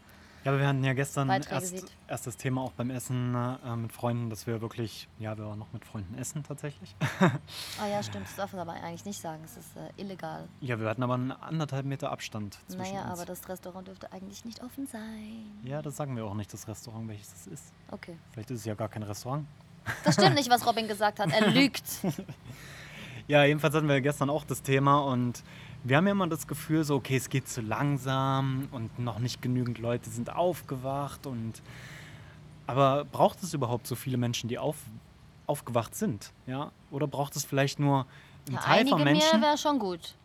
ja, 0.44 0.52
aber 0.52 0.60
wir 0.60 0.68
hatten 0.68 0.82
ja 0.82 0.94
gestern 0.94 1.28
erst, 1.28 1.84
erst, 2.08 2.26
das 2.26 2.36
Thema 2.38 2.62
auch 2.62 2.72
beim 2.72 2.88
Essen 2.90 3.34
äh, 3.34 3.76
mit 3.76 3.92
Freunden, 3.92 4.30
dass 4.30 4.46
wir 4.46 4.62
wirklich, 4.62 5.06
ja, 5.18 5.36
wir 5.36 5.44
waren 5.44 5.58
noch 5.58 5.72
mit 5.72 5.84
Freunden 5.84 6.16
essen 6.16 6.42
tatsächlich. 6.42 6.96
ah 7.20 7.86
ja, 7.86 8.02
stimmt, 8.02 8.26
das 8.26 8.36
darf 8.36 8.52
man 8.52 8.62
aber 8.62 8.72
eigentlich 8.72 9.04
nicht 9.04 9.20
sagen, 9.20 9.42
es 9.44 9.58
ist 9.58 9.76
äh, 9.76 10.00
illegal. 10.00 10.48
Ja, 10.62 10.80
wir 10.80 10.88
hatten 10.88 11.02
aber 11.02 11.14
einen 11.14 11.32
anderthalb 11.32 11.84
Meter 11.84 12.10
Abstand 12.10 12.58
zwischen 12.68 12.94
naja, 12.94 13.02
uns. 13.02 13.12
aber 13.12 13.26
das 13.26 13.46
Restaurant 13.50 13.86
dürfte 13.86 14.10
eigentlich 14.12 14.46
nicht 14.46 14.62
offen 14.62 14.86
sein. 14.86 15.44
Ja, 15.64 15.82
das 15.82 15.96
sagen 15.96 16.16
wir 16.16 16.24
auch 16.24 16.34
nicht, 16.34 16.52
das 16.52 16.66
Restaurant, 16.66 17.06
welches 17.08 17.32
es 17.34 17.46
ist. 17.46 17.72
Okay. 17.90 18.16
Vielleicht 18.32 18.50
ist 18.50 18.60
es 18.60 18.64
ja 18.64 18.74
gar 18.74 18.88
kein 18.88 19.02
Restaurant. 19.02 19.46
Das 20.04 20.14
stimmt 20.14 20.34
nicht, 20.36 20.50
was 20.50 20.66
Robin 20.66 20.86
gesagt 20.86 21.18
hat, 21.18 21.30
er 21.32 21.50
lügt. 21.50 21.84
ja, 23.26 23.44
jedenfalls 23.44 23.74
hatten 23.74 23.88
wir 23.88 24.00
gestern 24.00 24.30
auch 24.30 24.44
das 24.44 24.62
Thema 24.62 24.98
und 24.98 25.42
wir 25.84 25.96
haben 25.96 26.06
ja 26.06 26.12
immer 26.12 26.26
das 26.26 26.46
Gefühl, 26.46 26.84
so, 26.84 26.96
okay, 26.96 27.16
es 27.16 27.28
geht 27.28 27.48
zu 27.48 27.60
langsam 27.60 28.68
und 28.70 28.98
noch 28.98 29.18
nicht 29.18 29.40
genügend 29.40 29.78
Leute 29.78 30.10
sind 30.10 30.34
aufgewacht. 30.34 31.26
Und 31.26 31.62
aber 32.66 33.04
braucht 33.04 33.42
es 33.42 33.54
überhaupt 33.54 33.86
so 33.86 33.94
viele 33.94 34.16
Menschen, 34.16 34.48
die 34.48 34.58
auf, 34.58 34.76
aufgewacht 35.46 35.94
sind? 35.94 36.32
Ja? 36.46 36.70
Oder 36.90 37.06
braucht 37.06 37.34
es 37.36 37.44
vielleicht 37.44 37.78
nur 37.78 38.06
einen 38.46 38.56
ja, 38.56 38.62
Teil 38.62 38.86
von 38.86 39.04
Menschen, 39.04 39.42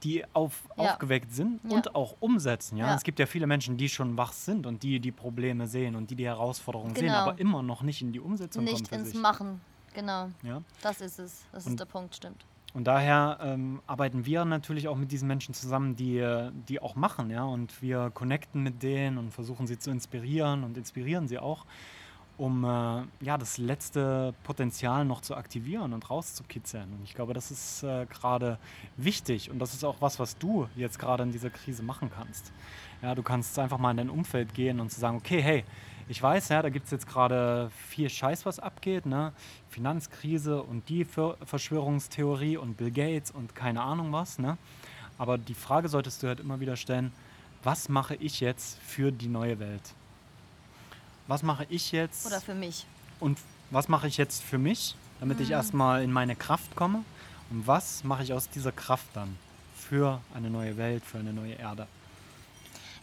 die 0.03 0.25
auf, 0.33 0.63
ja. 0.77 0.83
aufgeweckt 0.83 1.33
sind 1.33 1.59
ja. 1.63 1.75
und 1.75 1.95
auch 1.95 2.15
umsetzen? 2.19 2.77
Ja? 2.77 2.93
Es 2.93 3.03
gibt 3.03 3.19
ja 3.19 3.25
viele 3.25 3.47
Menschen, 3.47 3.77
die 3.77 3.87
schon 3.87 4.17
wach 4.17 4.33
sind 4.33 4.65
und 4.65 4.83
die 4.83 4.99
die 4.99 5.11
Probleme 5.11 5.67
sehen 5.67 5.95
und 5.95 6.11
die 6.11 6.15
die 6.15 6.25
Herausforderungen 6.25 6.93
genau. 6.93 7.07
sehen, 7.07 7.15
aber 7.15 7.39
immer 7.39 7.63
noch 7.63 7.81
nicht 7.81 8.01
in 8.01 8.11
die 8.11 8.19
Umsetzung 8.19 8.65
nicht 8.65 8.73
kommen. 8.73 8.81
Nicht 8.81 8.93
ins 8.93 9.11
sich. 9.11 9.21
Machen, 9.21 9.61
genau. 9.93 10.29
Ja? 10.43 10.61
Das 10.81 10.99
ist 10.99 11.19
es. 11.19 11.45
Das 11.53 11.65
und 11.65 11.73
ist 11.73 11.79
der 11.79 11.85
Punkt, 11.85 12.15
stimmt. 12.15 12.45
Und 12.75 12.83
daher 12.83 13.39
ähm, 13.41 13.79
arbeiten 13.87 14.25
wir 14.25 14.43
natürlich 14.43 14.89
auch 14.89 14.97
mit 14.97 15.09
diesen 15.09 15.29
Menschen 15.29 15.53
zusammen, 15.53 15.95
die, 15.95 16.21
die 16.67 16.81
auch 16.81 16.95
machen, 16.95 17.29
ja. 17.29 17.45
Und 17.45 17.81
wir 17.81 18.11
connecten 18.13 18.61
mit 18.63 18.83
denen 18.83 19.17
und 19.17 19.31
versuchen 19.31 19.65
sie 19.65 19.79
zu 19.79 19.91
inspirieren 19.91 20.65
und 20.65 20.77
inspirieren 20.77 21.29
sie 21.29 21.39
auch, 21.39 21.65
um 22.37 22.65
äh, 22.65 23.03
ja, 23.21 23.37
das 23.37 23.57
letzte 23.57 24.33
Potenzial 24.43 25.05
noch 25.05 25.21
zu 25.21 25.37
aktivieren 25.37 25.93
und 25.93 26.09
rauszukitzeln. 26.09 26.91
Und 26.91 27.05
ich 27.05 27.13
glaube, 27.13 27.33
das 27.33 27.49
ist 27.49 27.83
äh, 27.83 28.07
gerade 28.07 28.59
wichtig 28.97 29.49
und 29.49 29.59
das 29.59 29.73
ist 29.73 29.85
auch 29.85 30.01
was, 30.01 30.19
was 30.19 30.37
du 30.37 30.67
jetzt 30.75 30.99
gerade 30.99 31.23
in 31.23 31.31
dieser 31.31 31.51
Krise 31.51 31.81
machen 31.81 32.11
kannst. 32.13 32.51
Ja, 33.01 33.15
du 33.15 33.23
kannst 33.23 33.57
einfach 33.57 33.77
mal 33.77 33.91
in 33.91 33.97
dein 33.97 34.09
Umfeld 34.09 34.53
gehen 34.53 34.81
und 34.81 34.91
zu 34.91 34.99
sagen, 34.99 35.15
okay, 35.15 35.41
hey, 35.41 35.63
Ich 36.07 36.21
weiß, 36.21 36.49
ja, 36.49 36.61
da 36.61 36.69
gibt 36.69 36.85
es 36.85 36.91
jetzt 36.91 37.07
gerade 37.07 37.71
viel 37.89 38.09
Scheiß, 38.09 38.45
was 38.45 38.59
abgeht, 38.59 39.07
ne? 39.07 39.33
Finanzkrise 39.69 40.61
und 40.61 40.87
die 40.87 41.03
Ver 41.03 41.35
Verschwörungstheorie 41.43 42.57
und 42.57 42.77
Bill 42.77 42.91
Gates 42.91 43.31
und 43.31 43.55
keine 43.55 43.81
Ahnung 43.81 44.11
was, 44.11 44.37
ne? 44.37 44.57
Aber 45.17 45.37
die 45.37 45.55
Frage 45.55 45.89
solltest 45.89 46.21
du 46.21 46.27
halt 46.27 46.39
immer 46.39 46.59
wieder 46.59 46.75
stellen, 46.75 47.11
was 47.63 47.89
mache 47.89 48.15
ich 48.15 48.39
jetzt 48.39 48.77
für 48.79 49.11
die 49.11 49.27
neue 49.27 49.59
Welt? 49.59 49.81
Was 51.27 51.41
mache 51.41 51.65
ich 51.69 51.91
jetzt? 51.91 52.27
Oder 52.27 52.39
für 52.39 52.53
mich. 52.53 52.85
Und 53.19 53.39
was 53.71 53.87
mache 53.87 54.07
ich 54.07 54.17
jetzt 54.17 54.43
für 54.43 54.59
mich, 54.59 54.95
damit 55.19 55.39
ich 55.39 55.49
erstmal 55.49 56.03
in 56.03 56.11
meine 56.11 56.35
Kraft 56.35 56.75
komme? 56.75 57.03
Und 57.49 57.65
was 57.65 58.03
mache 58.03 58.21
ich 58.21 58.33
aus 58.33 58.47
dieser 58.49 58.71
Kraft 58.71 59.07
dann 59.15 59.35
für 59.75 60.21
eine 60.35 60.51
neue 60.51 60.77
Welt, 60.77 61.03
für 61.03 61.17
eine 61.17 61.33
neue 61.33 61.53
Erde? 61.53 61.87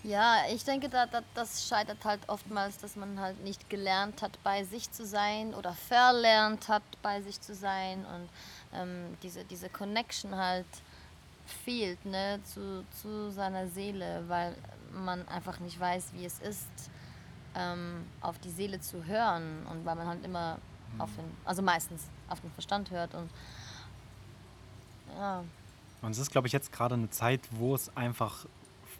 Ja, 0.04 0.38
ich 0.52 0.64
denke, 0.64 0.88
da, 0.88 1.06
da, 1.06 1.22
das 1.34 1.66
scheitert 1.66 2.04
halt 2.04 2.20
oftmals, 2.28 2.76
dass 2.78 2.96
man 2.96 3.20
halt 3.20 3.42
nicht 3.44 3.70
gelernt 3.70 4.20
hat, 4.20 4.36
bei 4.42 4.64
sich 4.64 4.90
zu 4.90 5.06
sein 5.06 5.54
oder 5.54 5.74
verlernt 5.74 6.68
hat, 6.68 6.82
bei 7.02 7.22
sich 7.22 7.40
zu 7.40 7.54
sein 7.54 8.04
und 8.04 8.28
ähm, 8.74 9.16
diese, 9.22 9.44
diese 9.44 9.68
Connection 9.68 10.34
halt 10.34 10.66
fehlt 11.46 12.04
ne, 12.04 12.40
zu, 12.44 12.84
zu 13.00 13.30
seiner 13.30 13.68
Seele, 13.68 14.24
weil 14.26 14.56
man 14.92 15.26
einfach 15.28 15.60
nicht 15.60 15.78
weiß, 15.78 16.12
wie 16.14 16.24
es 16.24 16.40
ist, 16.40 16.90
ähm, 17.54 18.04
auf 18.20 18.38
die 18.40 18.50
Seele 18.50 18.80
zu 18.80 19.04
hören 19.04 19.66
und 19.70 19.84
weil 19.84 19.94
man 19.94 20.08
halt 20.08 20.24
immer 20.24 20.58
auf 20.98 21.10
den, 21.14 21.24
also 21.44 21.62
meistens 21.62 22.08
auf 22.28 22.40
den 22.40 22.50
Verstand 22.52 22.90
hört 22.90 23.14
und 23.14 23.30
ja. 25.16 25.44
Und 26.00 26.10
es 26.10 26.18
ist, 26.18 26.32
glaube 26.32 26.48
ich, 26.48 26.52
jetzt 26.52 26.72
gerade 26.72 26.94
eine 26.94 27.10
Zeit, 27.10 27.40
wo 27.52 27.74
es 27.74 27.96
einfach 27.96 28.46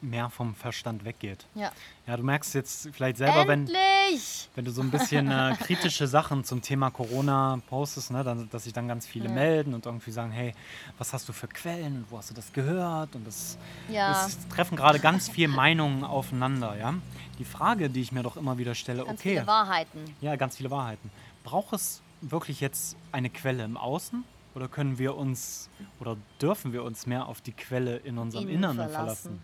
mehr 0.02 0.28
vom 0.30 0.54
Verstand 0.54 1.04
weggeht. 1.04 1.46
Ja. 1.54 1.70
Ja, 2.06 2.16
du 2.16 2.22
merkst 2.24 2.54
jetzt 2.54 2.88
vielleicht 2.92 3.16
selber, 3.16 3.46
wenn, 3.46 3.60
Endlich! 3.68 4.48
wenn 4.54 4.64
du 4.64 4.70
so 4.72 4.82
ein 4.82 4.90
bisschen 4.90 5.30
äh, 5.30 5.54
kritische 5.60 6.06
Sachen 6.08 6.44
zum 6.44 6.60
Thema 6.60 6.90
Corona 6.90 7.60
postest, 7.68 8.10
ne, 8.10 8.24
dann, 8.24 8.50
dass 8.50 8.64
sich 8.64 8.72
dann 8.72 8.88
ganz 8.88 9.06
viele 9.06 9.26
Ja. 9.28 9.32
melden 9.34 9.74
und 9.74 9.86
irgendwie 9.86 10.10
sagen, 10.10 10.32
hey, 10.32 10.54
was 10.98 11.12
hast 11.12 11.28
du 11.28 11.32
für 11.32 11.46
Quellen 11.48 11.98
und 11.98 12.10
wo 12.10 12.18
hast 12.18 12.30
du 12.30 12.34
das 12.34 12.52
gehört? 12.52 13.14
Und 13.14 13.26
das, 13.26 13.56
Ja. 13.88 14.26
es 14.26 14.36
treffen 14.48 14.76
gerade 14.76 14.98
ganz 14.98 15.28
viele 15.28 15.48
Meinungen 15.48 16.04
aufeinander, 16.04 16.76
ja. 16.76 16.94
Die 17.38 17.44
Frage, 17.44 17.88
die 17.88 18.00
ich 18.02 18.10
mir 18.12 18.22
doch 18.22 18.36
immer 18.36 18.58
wieder 18.58 18.74
stelle, 18.74 19.04
Ganz 19.04 19.20
okay, 19.20 19.34
viele 19.36 19.46
Wahrheiten. 19.46 20.16
ja, 20.20 20.34
ganz 20.36 20.56
viele 20.56 20.70
Wahrheiten. 20.70 21.10
Braucht 21.44 21.72
es 21.72 22.02
wirklich 22.20 22.60
jetzt 22.60 22.96
eine 23.12 23.30
Quelle 23.30 23.64
im 23.64 23.76
Außen 23.76 24.24
oder 24.54 24.68
können 24.68 24.98
wir 24.98 25.16
uns 25.16 25.70
oder 26.00 26.16
dürfen 26.40 26.72
wir 26.72 26.82
uns 26.82 27.06
mehr 27.06 27.26
auf 27.26 27.40
die 27.40 27.52
Quelle 27.52 27.96
in 27.98 28.18
unserem 28.18 28.48
Innen 28.48 28.58
Inneren 28.58 28.76
verlassen. 28.76 28.94
verlassen? 28.94 29.42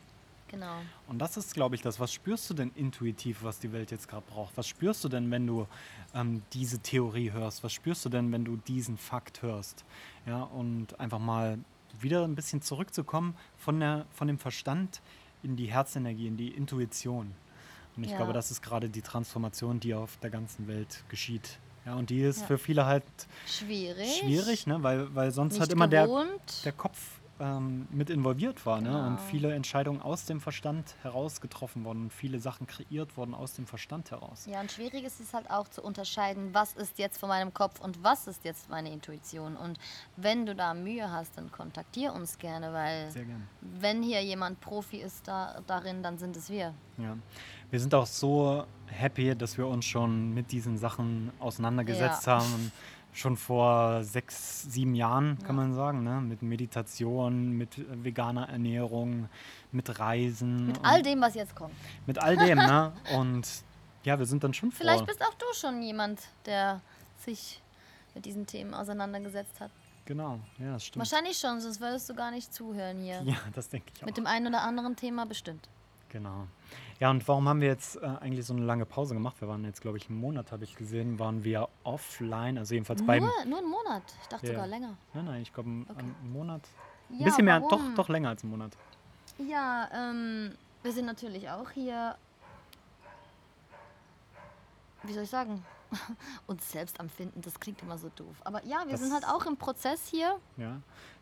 Genau. 0.48 0.80
Und 1.06 1.18
das 1.18 1.36
ist, 1.36 1.54
glaube 1.54 1.74
ich, 1.74 1.82
das. 1.82 2.00
Was 2.00 2.12
spürst 2.12 2.48
du 2.50 2.54
denn 2.54 2.70
intuitiv, 2.74 3.42
was 3.42 3.58
die 3.58 3.72
Welt 3.72 3.90
jetzt 3.90 4.08
gerade 4.08 4.24
braucht? 4.26 4.56
Was 4.56 4.66
spürst 4.66 5.04
du 5.04 5.08
denn, 5.08 5.30
wenn 5.30 5.46
du 5.46 5.66
ähm, 6.14 6.42
diese 6.52 6.78
Theorie 6.80 7.32
hörst? 7.32 7.62
Was 7.64 7.72
spürst 7.72 8.04
du 8.04 8.08
denn, 8.08 8.32
wenn 8.32 8.44
du 8.44 8.56
diesen 8.56 8.96
Fakt 8.96 9.42
hörst? 9.42 9.84
Ja, 10.26 10.42
und 10.42 10.98
einfach 11.00 11.18
mal 11.18 11.58
wieder 12.00 12.24
ein 12.24 12.34
bisschen 12.34 12.62
zurückzukommen 12.62 13.36
von, 13.56 13.80
der, 13.80 14.06
von 14.12 14.28
dem 14.28 14.38
Verstand 14.38 15.00
in 15.42 15.56
die 15.56 15.66
Herzenergie, 15.66 16.26
in 16.26 16.36
die 16.36 16.48
Intuition. 16.48 17.34
Und 17.96 18.04
ich 18.04 18.10
Ja. 18.12 18.16
glaube, 18.18 18.32
das 18.32 18.50
ist 18.50 18.62
gerade 18.62 18.88
die 18.88 19.02
Transformation, 19.02 19.80
die 19.80 19.94
auf 19.94 20.16
der 20.18 20.30
ganzen 20.30 20.68
Welt 20.68 21.04
geschieht. 21.08 21.58
Ja, 21.84 21.94
und 21.94 22.10
die 22.10 22.20
ist 22.20 22.40
Ja. 22.40 22.46
für 22.46 22.58
viele 22.58 22.86
halt 22.86 23.04
Schwierig. 23.46 24.18
schwierig, 24.20 24.66
ne? 24.66 24.82
weil, 24.82 25.14
weil 25.14 25.30
sonst 25.32 25.54
Nicht 25.54 25.60
halt 25.60 25.72
immer 25.72 25.88
der, 25.88 26.08
der 26.64 26.72
Kopf 26.72 27.20
ähm, 27.40 27.86
mit 27.90 28.10
involviert 28.10 28.66
war 28.66 28.80
ne? 28.80 28.96
und 28.98 29.16
Genau. 29.16 29.28
viele 29.30 29.54
Entscheidungen 29.54 30.00
aus 30.02 30.24
dem 30.24 30.40
Verstand 30.40 30.94
heraus 31.02 31.40
getroffen 31.40 31.84
wurden 31.84 32.02
und 32.04 32.12
viele 32.12 32.38
Sachen 32.38 32.66
kreiert 32.66 33.16
wurden 33.16 33.34
aus 33.34 33.54
dem 33.54 33.66
Verstand 33.66 34.10
heraus. 34.10 34.46
Ja, 34.46 34.60
und 34.60 34.70
schwierig 34.72 35.04
ist 35.04 35.20
es 35.20 35.32
halt 35.34 35.50
auch 35.50 35.68
zu 35.68 35.82
unterscheiden, 35.82 36.52
was 36.52 36.72
ist 36.74 36.98
jetzt 36.98 37.18
von 37.18 37.28
meinem 37.28 37.54
Kopf 37.54 37.80
und 37.80 38.02
was 38.02 38.26
ist 38.26 38.44
jetzt 38.44 38.68
meine 38.68 38.92
Intuition. 38.92 39.56
Und 39.56 39.78
wenn 40.16 40.46
du 40.46 40.54
da 40.54 40.74
Mühe 40.74 41.10
hast, 41.10 41.36
dann 41.38 41.50
kontaktier 41.52 42.12
uns 42.12 42.38
gerne, 42.38 42.72
weil 42.72 43.12
gerne. 43.12 43.46
wenn 43.60 44.02
hier 44.02 44.22
jemand 44.22 44.60
Profi 44.60 44.98
ist 44.98 45.26
da, 45.28 45.60
darin, 45.66 46.02
dann 46.02 46.18
sind 46.18 46.36
es 46.36 46.50
wir. 46.50 46.74
Ja. 46.98 47.16
Wir 47.70 47.80
sind 47.80 47.94
auch 47.94 48.06
so 48.06 48.64
happy, 48.86 49.36
dass 49.36 49.58
wir 49.58 49.66
uns 49.66 49.84
schon 49.84 50.32
mit 50.32 50.50
diesen 50.52 50.78
Sachen 50.78 51.30
auseinandergesetzt 51.38 52.26
Ja. 52.26 52.38
haben. 52.40 52.72
Schon 53.18 53.36
vor 53.36 54.04
sechs, 54.04 54.62
sieben 54.62 54.94
Jahren, 54.94 55.38
kann 55.38 55.56
Ja. 55.56 55.62
man 55.64 55.74
sagen, 55.74 56.04
ne? 56.04 56.20
mit 56.20 56.40
Meditation, 56.40 57.50
mit 57.50 57.76
äh, 57.78 57.84
veganer 58.04 58.48
Ernährung, 58.48 59.28
mit 59.72 59.98
Reisen. 59.98 60.68
Mit 60.68 60.78
all 60.84 61.02
dem, 61.02 61.20
was 61.20 61.34
jetzt 61.34 61.56
kommt. 61.56 61.74
mit 62.06 62.18
all 62.22 62.36
dem. 62.36 62.58
ne? 62.58 62.92
Und 63.16 63.48
ja, 64.04 64.16
wir 64.20 64.24
sind 64.26 64.44
dann 64.44 64.54
schon 64.54 64.70
Vielleicht 64.70 64.98
vor. 65.00 65.06
bist 65.06 65.20
auch 65.22 65.34
du 65.34 65.46
schon 65.54 65.82
jemand, 65.82 66.20
der 66.46 66.80
sich 67.16 67.60
mit 68.14 68.24
diesen 68.24 68.46
Themen 68.46 68.72
auseinandergesetzt 68.72 69.58
hat. 69.58 69.72
Genau, 70.04 70.38
ja, 70.58 70.74
das 70.74 70.84
stimmt. 70.86 71.00
Wahrscheinlich 71.00 71.36
schon, 71.38 71.60
sonst 71.60 71.80
würdest 71.80 72.08
du 72.08 72.14
gar 72.14 72.30
nicht 72.30 72.54
zuhören 72.54 73.00
hier. 73.00 73.20
Ja, 73.24 73.36
das 73.52 73.68
denke 73.68 73.88
ich 73.94 74.00
auch. 74.00 74.06
Mit 74.06 74.16
dem 74.16 74.26
einen 74.28 74.46
oder 74.46 74.62
anderen 74.62 74.94
Thema 74.94 75.26
bestimmt. 75.26 75.68
Genau. 76.10 76.46
Ja, 77.00 77.10
und 77.10 77.26
warum 77.28 77.48
haben 77.48 77.60
wir 77.60 77.68
jetzt 77.68 77.96
äh, 77.96 78.06
eigentlich 78.06 78.46
so 78.46 78.54
eine 78.54 78.64
lange 78.64 78.86
Pause 78.86 79.14
gemacht? 79.14 79.40
Wir 79.40 79.48
waren 79.48 79.64
jetzt, 79.64 79.80
glaube 79.82 79.98
ich, 79.98 80.08
einen 80.08 80.18
Monat, 80.18 80.52
habe 80.52 80.64
ich 80.64 80.74
gesehen, 80.74 81.18
waren 81.18 81.44
wir 81.44 81.68
offline, 81.84 82.56
also 82.58 82.74
jedenfalls 82.74 83.04
beim. 83.04 83.22
Nur, 83.24 83.44
nur 83.46 83.58
einen 83.58 83.70
Monat. 83.70 84.02
Ich 84.22 84.28
dachte 84.28 84.46
Ja. 84.46 84.52
sogar 84.54 84.66
länger. 84.66 84.96
Nein, 85.14 85.24
nein, 85.26 85.42
ich 85.42 85.52
glaube, 85.52 85.68
einen, 85.68 85.86
Okay. 85.88 85.98
einen 86.00 86.32
Monat. 86.32 86.62
Ein 87.10 87.18
Ja, 87.18 87.24
bisschen 87.24 87.44
mehr, 87.44 87.60
doch, 87.60 87.80
doch 87.94 88.08
länger 88.08 88.30
als 88.30 88.42
einen 88.42 88.50
Monat. 88.52 88.72
Ja, 89.38 89.88
ähm, 89.92 90.56
wir 90.82 90.92
sind 90.92 91.06
natürlich 91.06 91.48
auch 91.50 91.70
hier, 91.70 92.16
wie 95.04 95.12
soll 95.12 95.22
ich 95.24 95.30
sagen, 95.30 95.64
uns 96.46 96.70
selbst 96.70 97.00
am 97.00 97.08
Finden. 97.08 97.40
Das 97.42 97.58
klingt 97.60 97.80
immer 97.82 97.96
so 97.98 98.10
doof. 98.16 98.36
Aber 98.44 98.64
ja, 98.64 98.82
wir 98.84 98.92
Das- 98.92 99.00
sind 99.00 99.12
halt 99.12 99.26
auch 99.26 99.46
im 99.46 99.56
Prozess 99.56 100.08
hier, 100.08 100.38
Ja, 100.56 100.80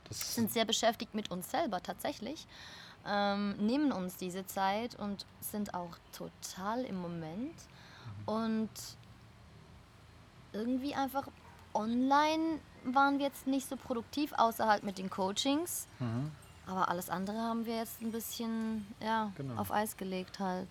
das 0.09 0.35
sind 0.35 0.53
sehr 0.53 0.65
beschäftigt 0.65 1.15
mit 1.15 1.31
uns 1.31 1.51
selber 1.51 1.83
tatsächlich, 1.83 2.47
ähm, 3.07 3.57
nehmen 3.59 3.93
uns 3.93 4.17
diese 4.17 4.47
Zeit 4.47 4.95
und 4.97 5.27
sind 5.41 5.75
auch 5.75 5.97
total 6.13 6.85
im 6.85 6.97
Moment. 6.97 7.55
Und 8.27 8.71
irgendwie 10.53 10.95
einfach 10.95 11.29
online 11.75 12.59
waren 12.85 13.19
wir 13.19 13.27
jetzt 13.27 13.47
nicht 13.47 13.69
so 13.69 13.77
produktiv, 13.77 14.33
außer 14.37 14.67
halt 14.67 14.83
mit 14.85 14.99
den 14.99 15.11
Coachings. 15.11 15.87
Mhm. 15.99 16.31
Aber 16.67 16.89
alles 16.89 17.11
andere 17.11 17.39
haben 17.39 17.65
wir 17.67 17.77
jetzt 17.77 18.01
ein 18.03 18.11
bisschen 18.11 18.87
ja, 19.01 19.31
Genau. 19.37 19.61
auf 19.61 19.71
Eis 19.71 19.97
gelegt 19.97 20.41
halt. 20.41 20.69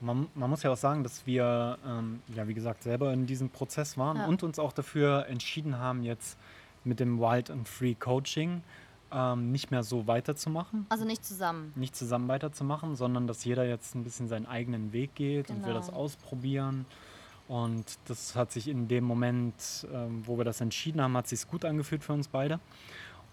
Man, 0.00 0.28
man 0.34 0.50
muss 0.50 0.62
ja 0.62 0.70
auch 0.72 0.76
sagen, 0.76 1.02
dass 1.04 1.26
wir, 1.26 1.78
ähm, 1.86 2.22
ja, 2.34 2.46
wie 2.48 2.54
gesagt, 2.54 2.82
selber 2.82 3.12
in 3.12 3.26
diesem 3.26 3.50
Prozess 3.50 3.96
waren 3.96 4.16
Ja. 4.18 4.26
und 4.26 4.42
uns 4.42 4.58
auch 4.58 4.72
dafür 4.72 5.26
entschieden 5.28 5.78
haben, 5.78 6.02
jetzt 6.02 6.36
mit 6.84 6.98
dem 7.00 7.20
Wild 7.20 7.50
and 7.50 7.68
Free 7.68 7.94
Coaching 7.94 8.62
ähm, 9.12 9.52
nicht 9.52 9.70
mehr 9.70 9.82
so 9.82 10.06
weiterzumachen. 10.06 10.86
Also 10.88 11.04
nicht 11.04 11.24
zusammen. 11.24 11.72
nicht 11.76 11.94
zusammen 11.96 12.28
weiterzumachen, 12.28 12.96
sondern 12.96 13.26
dass 13.26 13.44
jeder 13.44 13.64
jetzt 13.66 13.94
ein 13.94 14.04
bisschen 14.04 14.28
seinen 14.28 14.46
eigenen 14.46 14.92
Weg 14.92 15.14
geht 15.14 15.50
und 15.50 15.64
wir 15.66 15.74
das 15.74 15.86
Genau. 15.88 15.98
ausprobieren. 15.98 16.86
Und 17.48 17.84
das 18.06 18.34
hat 18.36 18.52
sich 18.52 18.68
in 18.68 18.88
dem 18.88 19.04
Moment, 19.04 19.54
ähm, 19.92 20.22
wo 20.26 20.38
wir 20.38 20.44
das 20.44 20.60
entschieden 20.60 21.00
haben, 21.02 21.16
hat 21.16 21.28
sich 21.28 21.46
gut 21.46 21.64
angefühlt 21.64 22.02
für 22.02 22.12
uns 22.12 22.28
beide. 22.28 22.60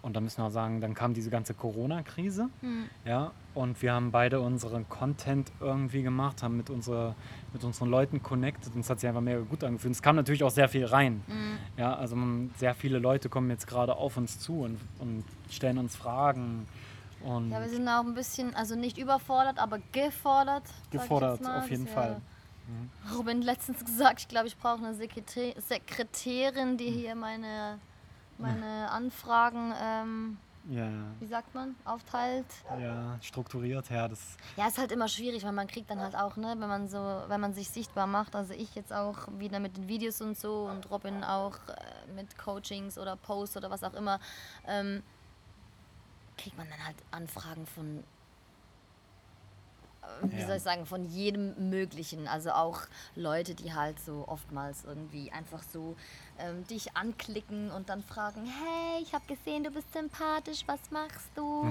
Und 0.01 0.15
da 0.15 0.21
müssen 0.21 0.37
wir 0.37 0.45
auch 0.45 0.51
sagen, 0.51 0.79
dann 0.79 0.93
kam 0.93 1.13
diese 1.13 1.29
ganze 1.29 1.53
Corona-Krise. 1.53 2.49
Hm. 2.61 2.85
Ja, 3.03 3.31
und 3.53 3.81
wir 3.81 3.91
haben 3.93 4.11
beide 4.11 4.39
unseren 4.39 4.87
Content 4.87 5.51
irgendwie 5.59 6.03
gemacht, 6.03 6.41
haben 6.41 6.55
mit, 6.55 6.69
unsere, 6.69 7.15
mit 7.51 7.63
unseren 7.65 7.89
Leuten 7.89 8.23
connected 8.23 8.73
und 8.73 8.81
es 8.81 8.89
hat 8.89 9.01
sich 9.01 9.09
einfach 9.09 9.19
mega 9.21 9.39
gut 9.41 9.61
angefühlt. 9.63 9.93
Es 9.93 10.01
kam 10.01 10.15
natürlich 10.15 10.43
auch 10.45 10.51
sehr 10.51 10.69
viel 10.69 10.85
rein. 10.85 11.21
Hm. 11.27 11.57
Ja, 11.75 11.95
also 11.95 12.15
man, 12.15 12.51
sehr 12.57 12.73
viele 12.75 12.99
Leute 12.99 13.27
kommen 13.27 13.49
jetzt 13.49 13.67
gerade 13.67 13.95
auf 13.97 14.15
uns 14.15 14.39
zu 14.39 14.61
und, 14.61 14.79
und 14.99 15.25
stellen 15.49 15.77
uns 15.77 15.97
Fragen. 15.97 16.65
Und 17.21 17.51
Ja, 17.51 17.59
wir 17.59 17.67
sind 17.67 17.85
auch 17.89 18.05
ein 18.05 18.13
bisschen, 18.13 18.55
also 18.55 18.75
nicht 18.77 18.97
überfordert, 18.97 19.59
aber 19.59 19.79
gefordert. 19.91 20.63
Gefordert, 20.91 21.45
auf 21.45 21.69
jeden 21.69 21.83
Das 21.85 21.93
Fall. 21.93 22.11
ja- 22.11 23.15
Robin 23.17 23.41
letztens 23.41 23.83
gesagt, 23.85 24.21
ich 24.21 24.27
glaube, 24.29 24.47
ich 24.47 24.55
brauche 24.57 24.77
eine 24.77 24.93
Sekretär 24.93 25.53
Sekretärin, 25.67 26.77
die 26.77 26.89
hier 26.91 27.15
meine, 27.15 27.79
meine 28.39 28.89
Anfragen, 28.91 29.73
ähm, 29.81 30.37
ja, 30.69 30.87
wie 31.19 31.25
sagt 31.27 31.55
man, 31.55 31.75
aufteilt. 31.85 32.45
ja, 32.79 33.17
strukturiert, 33.21 33.89
ja, 33.89 34.07
das 34.07 34.19
Ja, 34.55 34.67
ist 34.67 34.77
halt 34.77 34.91
immer 34.91 35.07
schwierig, 35.07 35.43
weil 35.43 35.51
man 35.53 35.67
kriegt 35.67 35.89
dann 35.89 35.99
halt 35.99 36.15
auch, 36.15 36.35
ne, 36.35 36.55
wenn 36.57 36.67
man 36.69 36.87
so, 36.89 36.97
wenn 37.27 37.39
man 37.41 37.53
sich 37.53 37.69
sichtbar 37.69 38.07
macht, 38.07 38.35
also 38.35 38.53
ich 38.53 38.75
jetzt 38.75 38.93
auch 38.93 39.27
wieder 39.37 39.59
mit 39.59 39.77
den 39.77 39.87
Videos 39.87 40.21
und 40.21 40.37
so 40.37 40.65
und 40.69 40.89
Robin 40.91 41.23
auch 41.23 41.55
äh, 41.69 42.11
mit 42.13 42.37
Coachings 42.37 42.97
oder 42.97 43.15
Posts 43.15 43.57
oder 43.57 43.69
was 43.71 43.83
auch 43.83 43.93
immer, 43.93 44.19
ähm, 44.67 45.01
kriegt 46.37 46.57
man 46.57 46.69
dann 46.69 46.85
halt 46.85 46.97
Anfragen 47.11 47.65
von 47.65 48.03
wie 50.23 50.39
Ja. 50.39 50.47
soll 50.47 50.57
ich 50.57 50.63
sagen, 50.63 50.85
von 50.85 51.03
jedem 51.05 51.69
Möglichen. 51.69 52.27
Also 52.27 52.51
auch 52.51 52.81
Leute, 53.15 53.55
die 53.55 53.73
halt 53.73 53.99
so 53.99 54.25
oftmals 54.27 54.83
irgendwie 54.85 55.31
einfach 55.31 55.61
so 55.63 55.95
ähm, 56.39 56.65
dich 56.67 56.95
anklicken 56.95 57.69
und 57.71 57.89
dann 57.89 58.01
fragen, 58.01 58.45
hey, 58.45 59.01
ich 59.03 59.13
habe 59.13 59.25
gesehen, 59.27 59.63
du 59.63 59.71
bist 59.71 59.91
sympathisch, 59.91 60.63
was 60.67 60.79
machst 60.89 61.29
du? 61.35 61.67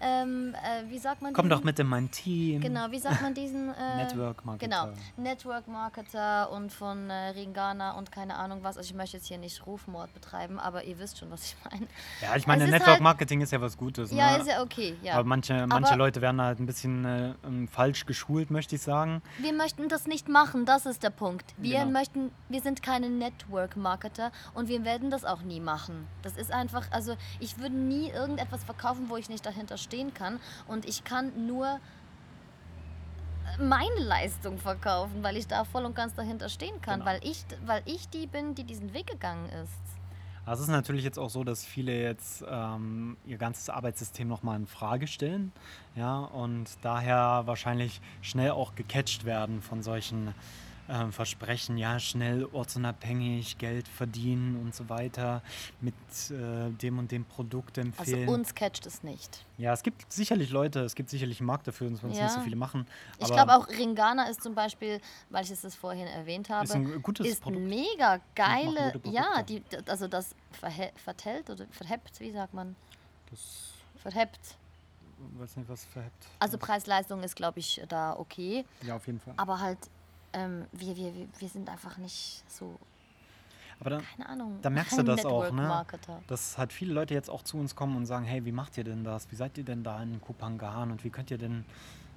Ähm, 0.00 0.54
äh, 0.54 0.88
wie 0.90 0.98
sagt 0.98 1.22
man 1.22 1.30
Hm. 1.30 1.34
Komm 1.34 1.46
diesen- 1.46 1.58
doch 1.58 1.64
mit 1.64 1.78
in 1.78 1.86
mein 1.88 2.10
Team. 2.10 2.60
Genau, 2.60 2.90
wie 2.90 2.98
sagt 2.98 3.20
man 3.22 3.34
diesen? 3.34 3.72
Äh, 3.82 3.96
Network 4.04 4.44
Marketer. 4.44 4.66
Genau, 4.68 4.92
Network 5.30 5.66
Marketer 5.66 6.50
und 6.52 6.72
von 6.72 7.10
äh, 7.10 7.28
Ringana 7.30 7.92
und 7.92 8.12
keine 8.12 8.36
Ahnung 8.36 8.60
was. 8.62 8.76
Also 8.76 8.90
ich 8.90 8.94
möchte 8.94 9.16
jetzt 9.16 9.26
hier 9.26 9.38
nicht 9.38 9.66
Rufmord 9.66 10.12
betreiben, 10.14 10.58
aber 10.60 10.84
ihr 10.84 10.98
wisst 10.98 11.18
schon, 11.18 11.30
was 11.30 11.44
ich 11.44 11.56
meine. 11.70 11.86
Ja, 12.20 12.36
ich 12.36 12.46
meine, 12.46 12.66
Network 12.68 12.86
halt- 12.90 13.00
Marketing 13.00 13.40
ist 13.40 13.50
ja 13.52 13.60
was 13.60 13.76
Gutes. 13.76 14.12
Ja, 14.12 14.32
ne? 14.32 14.38
ist 14.38 14.46
ja 14.48 14.62
okay, 14.62 14.94
ja. 15.02 15.14
Aber 15.14 15.24
manche, 15.24 15.66
manche 15.66 15.88
Aber- 15.90 15.96
Leute 15.98 16.20
werden 16.20 16.40
halt 16.40 16.60
ein 16.60 16.66
bisschen 16.66 17.04
äh, 17.04 17.34
ähm, 17.44 17.66
falsch 17.82 18.06
geschult, 18.06 18.50
möchte 18.52 18.76
ich 18.76 18.82
sagen. 18.82 19.22
Wir 19.38 19.52
möchten 19.52 19.88
das 19.88 20.06
nicht 20.06 20.28
machen, 20.28 20.64
das 20.66 20.86
ist 20.86 21.02
der 21.02 21.10
Punkt. 21.10 21.52
Wir 21.56 21.80
Genau. 21.80 21.90
möchten, 21.98 22.30
wir 22.48 22.60
sind 22.60 22.80
keine 22.80 23.08
Network 23.10 23.76
Marketer 23.76 24.30
und 24.54 24.68
wir 24.68 24.84
werden 24.84 25.10
das 25.10 25.24
auch 25.24 25.42
nie 25.42 25.58
machen. 25.58 26.06
Das 26.22 26.36
ist 26.36 26.52
einfach, 26.52 26.86
also 26.92 27.16
ich 27.40 27.58
würde 27.58 27.74
nie 27.74 28.08
irgendetwas 28.10 28.62
verkaufen, 28.62 29.06
wo 29.08 29.16
ich 29.16 29.28
nicht 29.28 29.44
dahinter 29.44 29.76
stehen 29.78 30.14
kann 30.14 30.38
und 30.68 30.84
ich 30.88 31.02
kann 31.02 31.46
nur 31.48 31.80
meine 33.58 33.98
Leistung 33.98 34.58
verkaufen, 34.58 35.22
weil 35.24 35.36
ich 35.36 35.46
da 35.48 35.64
voll 35.64 35.84
und 35.84 35.94
ganz 35.96 36.14
dahinter 36.14 36.48
stehen 36.48 36.80
kann, 36.80 37.00
Genau. 37.00 37.10
weil 37.10 37.20
ich 37.24 37.44
weil 37.66 37.82
ich 37.84 38.08
die 38.08 38.26
bin, 38.28 38.54
die 38.54 38.64
diesen 38.64 38.94
Weg 38.94 39.08
gegangen 39.08 39.48
ist. 39.64 39.81
Also 40.44 40.62
es 40.62 40.68
ist 40.68 40.72
natürlich 40.72 41.04
jetzt 41.04 41.18
auch 41.18 41.30
so, 41.30 41.44
dass 41.44 41.64
viele 41.64 42.02
jetzt 42.02 42.44
ähm, 42.48 43.16
ihr 43.26 43.38
ganzes 43.38 43.70
Arbeitssystem 43.70 44.26
nochmal 44.26 44.58
in 44.58 44.66
Frage 44.66 45.06
stellen. 45.06 45.52
Ja, 45.94 46.18
und 46.18 46.66
daher 46.82 47.42
wahrscheinlich 47.46 48.00
schnell 48.22 48.50
auch 48.50 48.74
gecatcht 48.74 49.24
werden 49.24 49.62
von 49.62 49.82
solchen 49.82 50.34
ähm, 50.88 51.12
Versprechen, 51.12 51.76
ja, 51.78 51.98
schnell 52.00 52.44
ortsunabhängig, 52.52 53.58
Geld 53.58 53.86
verdienen 53.88 54.56
und 54.60 54.74
so 54.74 54.88
weiter, 54.88 55.42
mit 55.80 55.94
äh, 56.30 56.70
dem 56.70 56.98
und 56.98 57.10
dem 57.10 57.24
Produkt 57.24 57.78
Also 57.78 57.86
empfehlen. 57.86 58.28
uns 58.28 58.54
catcht 58.54 58.86
es 58.86 59.02
nicht. 59.02 59.44
ja, 59.58 59.72
es 59.72 59.82
gibt 59.82 60.10
sicherlich 60.12 60.50
Leute, 60.50 60.80
es 60.80 60.94
gibt 60.94 61.08
sicherlich 61.10 61.40
einen 61.40 61.46
Markt 61.46 61.66
dafür, 61.68 61.86
uns 61.88 62.02
Ja. 62.02 62.08
nicht 62.24 62.32
so 62.32 62.40
viele 62.40 62.56
machen. 62.56 62.86
Ich 63.18 63.26
glaube 63.28 63.54
auch 63.56 63.68
Ringana 63.68 64.28
ist 64.28 64.42
zum 64.42 64.54
Beispiel, 64.54 65.00
weil 65.30 65.44
ich 65.44 65.50
es 65.50 65.60
das 65.62 65.74
vorhin 65.74 66.06
erwähnt 66.08 66.50
habe, 66.50 66.64
Ist 66.64 66.72
ein 66.74 67.00
gutes 67.02 67.26
ist 67.26 67.42
Produkt. 67.42 67.66
mega 67.66 68.20
geile, 68.34 69.00
ja, 69.04 69.42
die, 69.42 69.62
also 69.86 70.08
das 70.08 70.34
vertellt 70.96 71.48
oder 71.50 71.66
verhebt, 71.70 72.18
wie 72.20 72.32
sagt 72.32 72.54
man? 72.54 72.74
Das 73.30 73.70
Verhebt. 73.96 74.56
weiß 75.38 75.56
nicht, 75.56 75.68
was 75.68 75.84
verhebt. 75.84 76.26
Also 76.40 76.58
Preis-Leistung 76.58 77.22
ist, 77.22 77.36
glaube 77.36 77.60
ich, 77.60 77.80
da 77.88 78.14
okay, 78.18 78.64
Ja, 78.84 78.96
auf 78.96 79.06
jeden 79.06 79.20
Fall. 79.20 79.34
aber 79.36 79.60
halt, 79.60 79.78
ähm, 80.32 80.66
wir, 80.72 80.96
wir, 80.96 81.12
wir- 81.38 81.48
sind 81.48 81.68
einfach 81.68 81.98
nicht 81.98 82.42
so, 82.48 82.78
Aber 83.80 83.90
dann, 83.90 84.02
keine 84.16 84.28
Ahnung, 84.28 84.58
Da 84.62 84.70
merkst 84.70 84.96
du 84.98 85.02
das 85.02 85.24
auch, 85.26 85.50
ne? 85.52 85.68
Dass 86.28 86.56
halt 86.58 86.72
viele 86.72 86.92
Leute 86.94 87.14
jetzt 87.14 87.28
auch 87.30 87.42
zu 87.42 87.56
uns 87.58 87.74
kommen 87.74 87.96
und 87.96 88.06
sagen, 88.06 88.24
hey, 88.24 88.44
wie 88.44 88.52
macht 88.52 88.76
ihr 88.78 88.84
denn 88.84 89.04
das? 89.04 89.30
Wie 89.30 89.36
seid 89.36 89.58
ihr 89.58 89.64
denn 89.64 89.82
da 89.82 90.02
in 90.02 90.20
Kupangan 90.20 90.90
und 90.90 91.04
wie 91.04 91.10
könnt 91.10 91.30
ihr 91.30 91.38
denn 91.38 91.64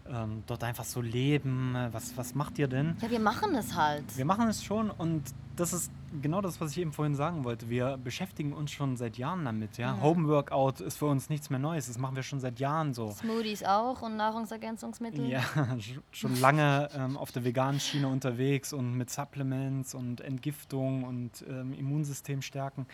ähm, 0.10 0.44
dort 0.48 0.64
einfach 0.64 0.84
so 0.86 1.02
leben? 1.02 1.76
Was, 1.92 2.16
was 2.18 2.36
macht 2.36 2.58
ihr 2.60 2.68
denn? 2.68 2.96
Ja, 3.02 3.10
wir 3.10 3.20
machen 3.20 3.56
es 3.56 3.76
halt. 3.76 4.04
Wir 4.18 4.26
machen 4.26 4.48
es 4.48 4.64
schon 4.64 4.90
und 4.92 5.24
das 5.56 5.72
ist 5.72 5.90
genau 6.22 6.42
das, 6.42 6.60
was 6.60 6.72
ich 6.72 6.80
eben 6.80 6.92
vorhin 6.92 7.16
sagen 7.16 7.44
wollte. 7.46 7.70
Wir 7.70 7.98
beschäftigen 7.98 8.52
uns 8.54 8.72
schon 8.72 8.98
seit 8.98 9.18
Jahren 9.18 9.46
damit. 9.46 9.78
Ja? 9.78 9.96
Ja. 9.96 10.02
Home 10.02 10.28
Workout 10.28 10.82
ist 10.82 10.98
für 10.98 11.06
uns 11.06 11.30
nichts 11.30 11.50
mehr 11.50 11.60
Neues. 11.60 11.88
Das 11.88 11.98
machen 11.98 12.16
wir 12.18 12.24
schon 12.24 12.42
seit 12.42 12.60
Jahren 12.60 12.94
so. 12.94 13.12
Smoothies 13.12 13.64
auch 13.64 14.02
und 14.02 14.18
Nahrungsergänzungsmittel. 14.18 15.28
Ja, 15.30 15.40
sch- 15.78 16.00
schon 16.12 16.40
lange 16.42 16.90
ähm, 16.94 17.16
auf 17.18 17.32
der 17.32 17.46
veganen 17.46 17.80
Schiene 17.80 18.08
unterwegs 18.10 18.74
und 18.74 18.96
mit 18.98 19.10
Supplements 19.10 19.96
und 19.96 20.20
Entgiftung 20.22 21.04
und 21.06 21.46
ähm, 21.48 21.74
Immunsystem 21.74 22.42
stärken. 22.42 22.86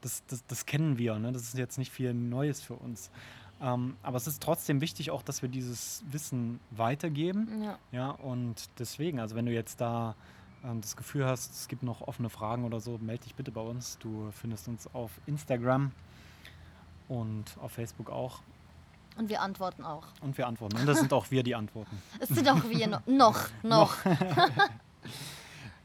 Das, 0.00 0.24
das, 0.26 0.44
das 0.46 0.66
kennen 0.66 0.98
wir, 0.98 1.16
ne? 1.20 1.30
das 1.30 1.42
ist 1.42 1.56
jetzt 1.56 1.78
nicht 1.78 1.92
viel 1.92 2.12
Neues 2.12 2.60
für 2.60 2.74
uns. 2.74 3.12
Ähm, 3.62 3.96
aber 4.02 4.16
es 4.16 4.26
ist 4.26 4.42
trotzdem 4.42 4.80
wichtig 4.80 5.10
auch, 5.12 5.22
dass 5.22 5.40
wir 5.40 5.48
dieses 5.48 6.02
Wissen 6.10 6.58
weitergeben. 6.72 7.62
Ja. 7.62 7.78
Ja, 7.92 8.10
und 8.10 8.68
deswegen, 8.78 9.20
also 9.20 9.36
wenn 9.36 9.46
du 9.46 9.52
jetzt 9.52 9.80
da 9.80 10.16
ähm, 10.64 10.80
das 10.80 10.96
Gefühl 10.96 11.26
hast, 11.26 11.52
es 11.54 11.68
gibt 11.68 11.82
noch 11.84 12.00
offene 12.02 12.28
Fragen 12.28 12.64
oder 12.64 12.80
so, 12.80 12.98
melde 12.98 13.24
dich 13.24 13.34
bitte 13.36 13.52
bei 13.52 13.60
uns. 13.60 13.98
Du 13.98 14.30
findest 14.32 14.66
uns 14.66 14.92
auf 14.94 15.12
Instagram 15.26 15.92
und 17.08 17.56
auf 17.60 17.72
Facebook 17.72 18.10
auch. 18.10 18.40
Und 19.16 19.28
wir 19.28 19.42
antworten 19.42 19.84
auch. 19.84 20.06
Und 20.22 20.36
wir 20.38 20.46
antworten. 20.46 20.78
Und 20.78 20.86
das 20.86 20.98
sind 20.98 21.12
auch 21.12 21.30
wir, 21.30 21.42
die 21.42 21.54
antworten. 21.54 22.02
Es 22.20 22.30
sind 22.30 22.48
auch 22.48 22.64
wir 22.64 22.86
noch. 23.06 23.06
Noch. 23.06 23.48
noch. 23.62 23.94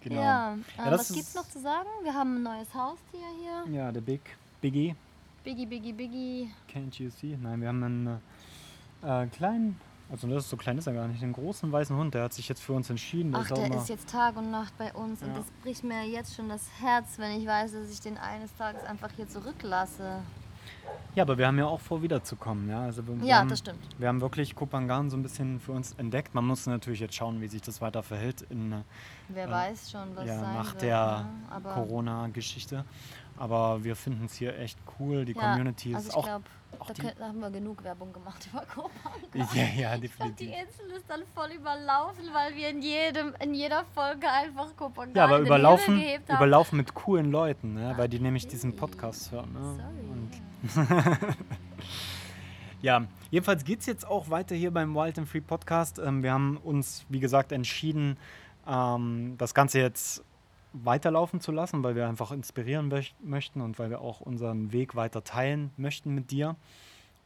Genau. 0.02 0.22
Ja, 0.22 0.54
äh, 0.54 0.58
Ja, 0.78 0.90
das 0.90 1.10
was 1.10 1.14
gibt's 1.14 1.36
noch 1.36 1.50
zu 1.50 1.60
sagen? 1.60 1.90
Wir 2.04 2.14
haben 2.14 2.38
ein 2.38 2.44
neues 2.44 2.74
Haustier 2.74 3.20
hier. 3.42 3.74
Ja, 3.76 3.92
der 3.92 4.00
Big 4.00 4.22
Biggie, 4.62 4.96
Biggie, 5.48 5.66
Biggie, 5.66 5.94
Biggie. 5.94 6.50
can't 6.70 7.00
you 7.02 7.10
see? 7.10 7.38
Nein, 7.42 7.62
wir 7.62 7.70
haben 7.70 7.82
einen 7.82 8.20
äh, 9.02 9.28
kleinen, 9.28 9.80
also 10.12 10.28
das 10.28 10.44
ist 10.44 10.50
so 10.50 10.58
klein 10.58 10.78
ist 10.78 10.88
er 10.88 10.94
gar 10.94 11.08
nicht, 11.08 11.24
einen 11.24 11.32
großen 11.32 11.72
weißen 11.72 11.96
Hund, 11.96 12.14
der 12.14 12.24
hat 12.24 12.34
sich 12.34 12.50
jetzt 12.50 12.62
für 12.62 12.74
uns 12.74 12.90
entschieden. 12.90 13.34
Ach, 13.34 13.50
auch 13.50 13.56
der 13.56 13.74
ist 13.78 13.88
jetzt 13.88 14.10
Tag 14.10 14.36
und 14.36 14.52
Nacht 14.52 14.78
bei 14.78 14.92
uns 14.92 15.22
und 15.22 15.30
Ja. 15.30 15.36
das 15.36 15.46
bricht 15.64 15.86
mir 15.86 16.04
jetzt 16.04 16.36
schon 16.36 16.50
das 16.50 16.68
Herz, 16.82 17.18
wenn 17.18 17.40
ich 17.40 17.48
weiß, 17.48 17.72
dass 17.72 17.90
ich 17.90 18.02
den 18.02 18.18
eines 18.18 18.54
Tages 18.58 18.84
einfach 18.84 19.10
hier 19.16 19.30
zurücklasse. 19.30 20.20
Ja, 21.16 21.24
aber 21.24 21.38
wir 21.38 21.48
haben 21.48 21.58
ja 21.58 21.66
auch 21.66 21.80
vor, 21.80 22.02
wiederzukommen. 22.02 22.70
Ja, 22.70 22.82
also 22.82 23.08
wir, 23.08 23.16
Ja, 23.26 23.38
haben, 23.40 23.48
das 23.50 23.60
stimmt. 23.60 23.80
Wir 23.98 24.10
haben 24.10 24.20
wirklich 24.20 24.54
Kupangan 24.54 25.10
so 25.10 25.16
ein 25.18 25.24
bisschen 25.24 25.62
für 25.62 25.72
uns 25.72 25.94
entdeckt. 25.94 26.36
Man 26.36 26.46
muss 26.46 26.66
natürlich 26.68 27.00
jetzt 27.00 27.16
schauen, 27.16 27.40
wie 27.42 27.48
sich 27.48 27.62
das 27.62 27.80
weiter 27.82 28.04
verhält 28.04 28.42
in, 28.50 28.74
äh, 28.74 28.76
Wer 29.30 29.48
Äh, 29.48 29.52
weiß 29.52 29.92
schon, 29.92 30.14
was 30.16 30.28
ja, 30.28 30.40
sein 30.40 30.54
nach 30.54 30.72
wird. 30.74 30.82
der 30.84 31.26
ne? 31.54 31.62
Corona-Geschichte. 31.74 32.84
Aber 33.38 33.84
wir 33.84 33.96
finden 33.96 34.26
es 34.26 34.34
hier 34.36 34.58
echt 34.58 34.78
cool. 35.00 35.24
Die 35.26 35.34
ja, 35.34 35.42
Community 35.42 35.94
also 35.96 36.08
ist 36.08 36.14
ich 36.14 36.18
auch. 36.18 36.24
glaube, 36.26 36.44
auch 36.80 36.88
da, 36.88 36.94
die- 36.94 37.16
da 37.18 37.28
haben 37.28 37.40
wir 37.40 37.50
genug 37.52 37.84
Werbung 37.84 38.12
gemacht 38.12 38.48
über 38.52 38.62
Kopenhagen. 38.66 39.24
ja, 39.56 39.64
ja, 39.64 39.96
Ich 40.04 40.16
glaube, 40.16 40.32
die 40.34 40.46
definitiv. 40.48 40.70
Insel 40.80 40.98
ist 40.98 41.06
dann 41.10 41.22
voll 41.36 41.52
überlaufen, 41.52 42.24
weil 42.34 42.56
wir 42.56 42.70
in, 42.70 42.82
jedem, 42.82 43.34
in 43.40 43.54
jeder 43.54 43.86
Folge 43.94 44.30
einfach 44.30 44.76
Kopenhagen 44.76 45.16
Ja, 45.16 45.26
aber 45.26 45.40
überlaufen, 45.40 46.02
überlaufen 46.28 46.78
mit 46.78 46.94
coolen 46.94 47.32
Leuten, 47.32 47.76
ne? 47.76 47.94
weil 47.96 48.10
die 48.10 48.20
nämlich 48.20 48.48
diesen 48.48 48.76
Podcast 48.76 49.32
hören. 49.32 49.54
Ne? 49.54 49.80
Sorry. 50.68 50.88
Ja, 52.82 53.06
jedenfalls 53.32 53.64
geht 53.64 53.80
es 53.80 53.86
jetzt 53.88 54.06
auch 54.08 54.30
weiter 54.30 54.54
hier 54.56 54.72
beim 54.72 54.94
Wild 54.94 55.18
and 55.18 55.28
Free 55.28 55.42
Podcast. 55.42 55.98
Ähm, 56.00 56.22
wir 56.22 56.32
haben 56.32 56.58
uns, 56.58 57.06
wie 57.10 57.20
gesagt, 57.20 57.52
entschieden, 57.52 58.18
ähm, 58.68 59.34
das 59.40 59.56
Ganze 59.56 59.80
jetzt 59.80 60.24
weiterlaufen 60.74 61.42
zu 61.42 61.52
lassen, 61.52 61.84
weil 61.84 61.96
wir 61.96 62.08
einfach 62.08 62.32
inspirieren 62.32 62.92
möch- 62.92 63.14
möchten 63.20 63.62
und 63.62 63.80
weil 63.80 63.90
wir 63.90 64.02
auch 64.02 64.22
unseren 64.22 64.72
Weg 64.72 64.96
weiter 64.96 65.24
teilen 65.24 65.72
möchten 65.78 66.14
mit 66.14 66.32
dir. 66.32 66.56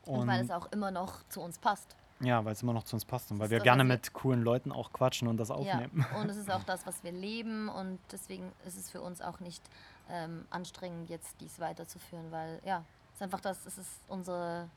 Und 0.06 0.27
weil 0.27 0.43
es 0.43 0.51
auch 0.51 0.71
immer 0.71 0.91
noch 0.91 1.23
zu 1.30 1.41
uns 1.41 1.58
passt. 1.60 1.95
ja, 2.21 2.43
weil 2.45 2.54
es 2.54 2.63
immer 2.63 2.73
noch 2.73 2.84
zu 2.84 2.95
uns 2.95 3.06
passt 3.06 3.32
und 3.32 3.39
weil 3.39 3.49
wir 3.49 3.60
gerne 3.60 3.84
mit 3.84 4.13
coolen 4.13 4.41
Leuten 4.43 4.71
auch 4.71 4.91
quatschen 4.93 5.27
und 5.27 5.38
das 5.38 5.51
aufnehmen. 5.51 6.06
Ja, 6.12 6.21
und 6.21 6.30
es 6.30 6.38
ist 6.43 6.51
auch 6.51 6.63
das, 6.63 6.86
was 6.86 7.04
wir 7.04 7.12
leben 7.12 7.69
und 7.69 7.99
deswegen 8.12 8.51
ist 8.65 8.77
es 8.77 8.89
für 8.89 9.01
uns 9.01 9.21
auch 9.21 9.39
nicht 9.39 9.62
ähm, 10.10 10.45
anstrengend, 10.49 11.10
jetzt 11.10 11.36
dies 11.39 11.60
weiterzuführen, 11.60 12.32
weil 12.32 12.60
ja, 12.65 12.84
es 13.10 13.15
ist 13.17 13.21
einfach 13.23 13.41
das, 13.41 13.65
es 13.65 13.77
ist 13.77 13.89
unsere 14.08 14.69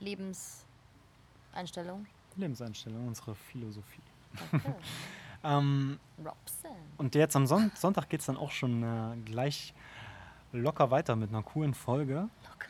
Lebenseinstellung. 0.00 2.06
Lebenseinstellung, 2.36 3.06
unsere 3.08 3.34
Philosophie. 3.34 4.02
Okay. 4.52 4.74
Ähm, 5.46 5.98
Robson. 6.18 6.76
Und 6.98 7.14
jetzt 7.14 7.36
am 7.36 7.46
Son 7.46 7.70
Sonntag 7.74 8.08
geht 8.08 8.20
es 8.20 8.26
dann 8.26 8.36
auch 8.36 8.50
schon 8.50 8.82
äh, 8.82 9.16
gleich 9.24 9.74
locker 10.52 10.90
weiter 10.90 11.16
mit 11.16 11.30
einer 11.30 11.42
coolen 11.42 11.74
Folge. 11.74 12.28
Locker. 12.44 12.66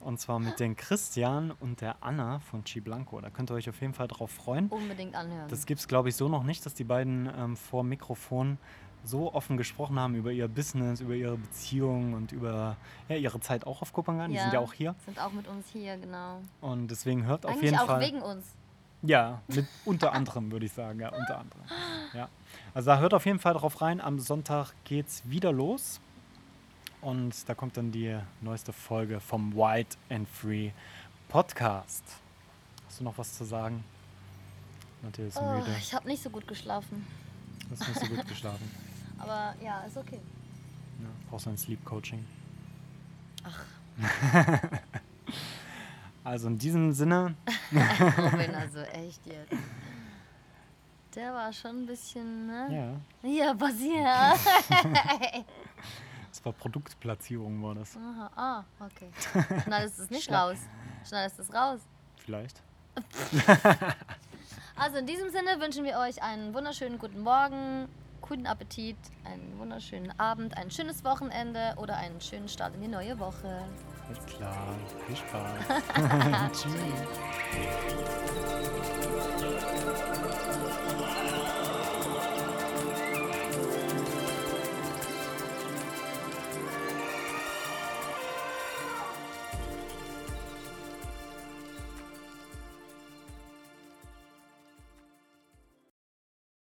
Und 0.00 0.20
zwar 0.20 0.38
mit 0.38 0.60
den 0.60 0.76
Christian 0.76 1.50
und 1.50 1.80
der 1.80 1.96
Anna 2.02 2.38
von 2.40 2.62
Chi 2.64 2.80
Blanco. 2.80 3.20
Da 3.20 3.30
könnt 3.30 3.50
ihr 3.50 3.54
euch 3.54 3.70
auf 3.70 3.80
jeden 3.80 3.94
Fall 3.94 4.08
drauf 4.08 4.30
freuen. 4.30 4.68
Unbedingt 4.68 5.14
anhören. 5.14 5.48
Das 5.48 5.64
gibt 5.64 5.80
es, 5.80 5.88
glaube 5.88 6.10
ich, 6.10 6.16
so 6.16 6.28
noch 6.28 6.42
nicht, 6.42 6.66
dass 6.66 6.74
die 6.74 6.84
beiden 6.84 7.30
ähm, 7.38 7.56
vor 7.56 7.84
Mikrofon 7.84 8.58
so 9.02 9.32
offen 9.32 9.56
gesprochen 9.56 9.98
haben 9.98 10.14
über 10.14 10.32
ihr 10.32 10.48
Business, 10.48 11.00
über 11.00 11.14
ihre 11.14 11.36
Beziehung 11.36 12.14
und 12.14 12.32
über 12.32 12.76
ja, 13.08 13.16
ihre 13.16 13.40
Zeit 13.40 13.66
auch 13.66 13.82
auf 13.82 13.92
Kopangan. 13.92 14.30
Die 14.30 14.38
sind 14.38 14.52
ja 14.52 14.60
auch 14.60 14.72
hier. 14.72 14.94
Sind 15.04 15.18
auch 15.20 15.32
mit 15.32 15.46
uns 15.46 15.68
hier, 15.68 15.96
genau. 15.96 16.40
Und 16.60 16.88
deswegen 16.88 17.24
hört 17.24 17.44
auf 17.46 17.52
Eigentlich 17.52 17.70
jeden 17.70 17.78
auch 17.78 17.86
Fall. 17.86 18.00
wegen 18.00 18.22
uns. 18.22 18.44
Ja, 19.02 19.42
mit 19.48 19.66
unter 19.84 20.12
anderem 20.12 20.50
würde 20.50 20.64
ich 20.64 20.72
sagen, 20.72 21.00
ja, 21.00 21.10
unter 21.10 21.38
anderem. 21.38 21.62
Ja. 22.14 22.28
Also 22.74 22.90
da 22.90 22.98
hört 22.98 23.14
auf 23.14 23.26
jeden 23.26 23.38
Fall 23.38 23.54
drauf 23.54 23.80
rein. 23.80 24.00
Am 24.00 24.18
Sonntag 24.20 24.72
geht's 24.84 25.22
wieder 25.24 25.52
los. 25.52 26.00
Und 27.00 27.48
da 27.48 27.54
kommt 27.54 27.76
dann 27.76 27.92
die 27.92 28.16
neueste 28.40 28.72
Folge 28.72 29.20
vom 29.20 29.54
Wild 29.54 29.98
and 30.08 30.28
Free 30.28 30.70
Podcast. 31.28 32.04
Hast 32.86 33.00
du 33.00 33.04
noch 33.04 33.18
was 33.18 33.36
zu 33.36 33.44
sagen? 33.44 33.84
Matthias 35.02 35.28
ist 35.34 35.36
Oh, 35.38 35.52
müde. 35.58 35.76
ich 35.78 35.92
habe 35.92 36.08
nicht 36.08 36.22
so 36.22 36.30
gut 36.30 36.46
geschlafen. 36.48 37.06
Du 37.68 37.70
hast 37.72 37.88
nicht 37.88 38.00
so 38.00 38.06
gut 38.06 38.26
geschlafen. 38.26 38.70
Aber 39.18 39.54
ja, 39.62 39.80
ist 39.80 39.96
okay. 39.96 40.20
Ja, 41.00 41.08
brauchst 41.28 41.46
du 41.46 41.50
ein 41.50 41.58
Sleep 41.58 41.84
Coaching. 41.84 42.24
Ach. 43.44 43.64
Also 46.24 46.48
in 46.48 46.56
diesem 46.58 46.92
Sinne, 46.92 47.34
Robin, 48.16 48.54
also 48.54 48.78
echt 48.80 49.26
jetzt. 49.26 49.52
Der 51.14 51.32
war 51.32 51.52
schon 51.52 51.82
ein 51.82 51.86
bisschen, 51.86 52.46
ne? 52.46 53.00
Ja, 53.22 53.46
Ja, 53.46 53.54
passiert. 53.54 54.04
das 56.28 56.44
war 56.44 56.52
Produktplatzierung, 56.52 57.62
war 57.62 57.76
das. 57.76 57.96
Aha, 57.96 58.30
ah, 58.34 58.64
okay. 58.84 59.10
Schneidest 59.64 59.98
du 59.98 60.02
es 60.02 60.10
nicht 60.10 60.30
raus? 60.32 60.58
Schneidest 61.06 61.38
du 61.38 61.42
es 61.42 61.54
raus? 61.54 61.80
Vielleicht. 62.16 62.62
Also 64.76 64.98
in 64.98 65.06
diesem 65.06 65.30
Sinne 65.30 65.60
wünschen 65.60 65.84
wir 65.84 65.98
euch 65.98 66.20
einen 66.20 66.52
wunderschönen 66.52 66.98
guten 66.98 67.20
Morgen, 67.20 67.88
guten 68.20 68.44
Appetit, 68.44 68.96
einen 69.22 69.56
wunderschönen 69.56 70.18
Abend, 70.18 70.56
ein 70.56 70.68
schönes 70.72 71.04
Wochenende 71.04 71.74
oder 71.76 71.96
einen 71.96 72.20
schönen 72.20 72.48
Start 72.48 72.74
in 72.74 72.82
die 72.82 72.88
neue 72.88 73.20
Woche. 73.20 73.64
Alles 74.06 74.36
klar. 74.36 74.74
Viel 75.06 75.16
Spaß. 75.16 76.52
Tschüss. 76.52 76.74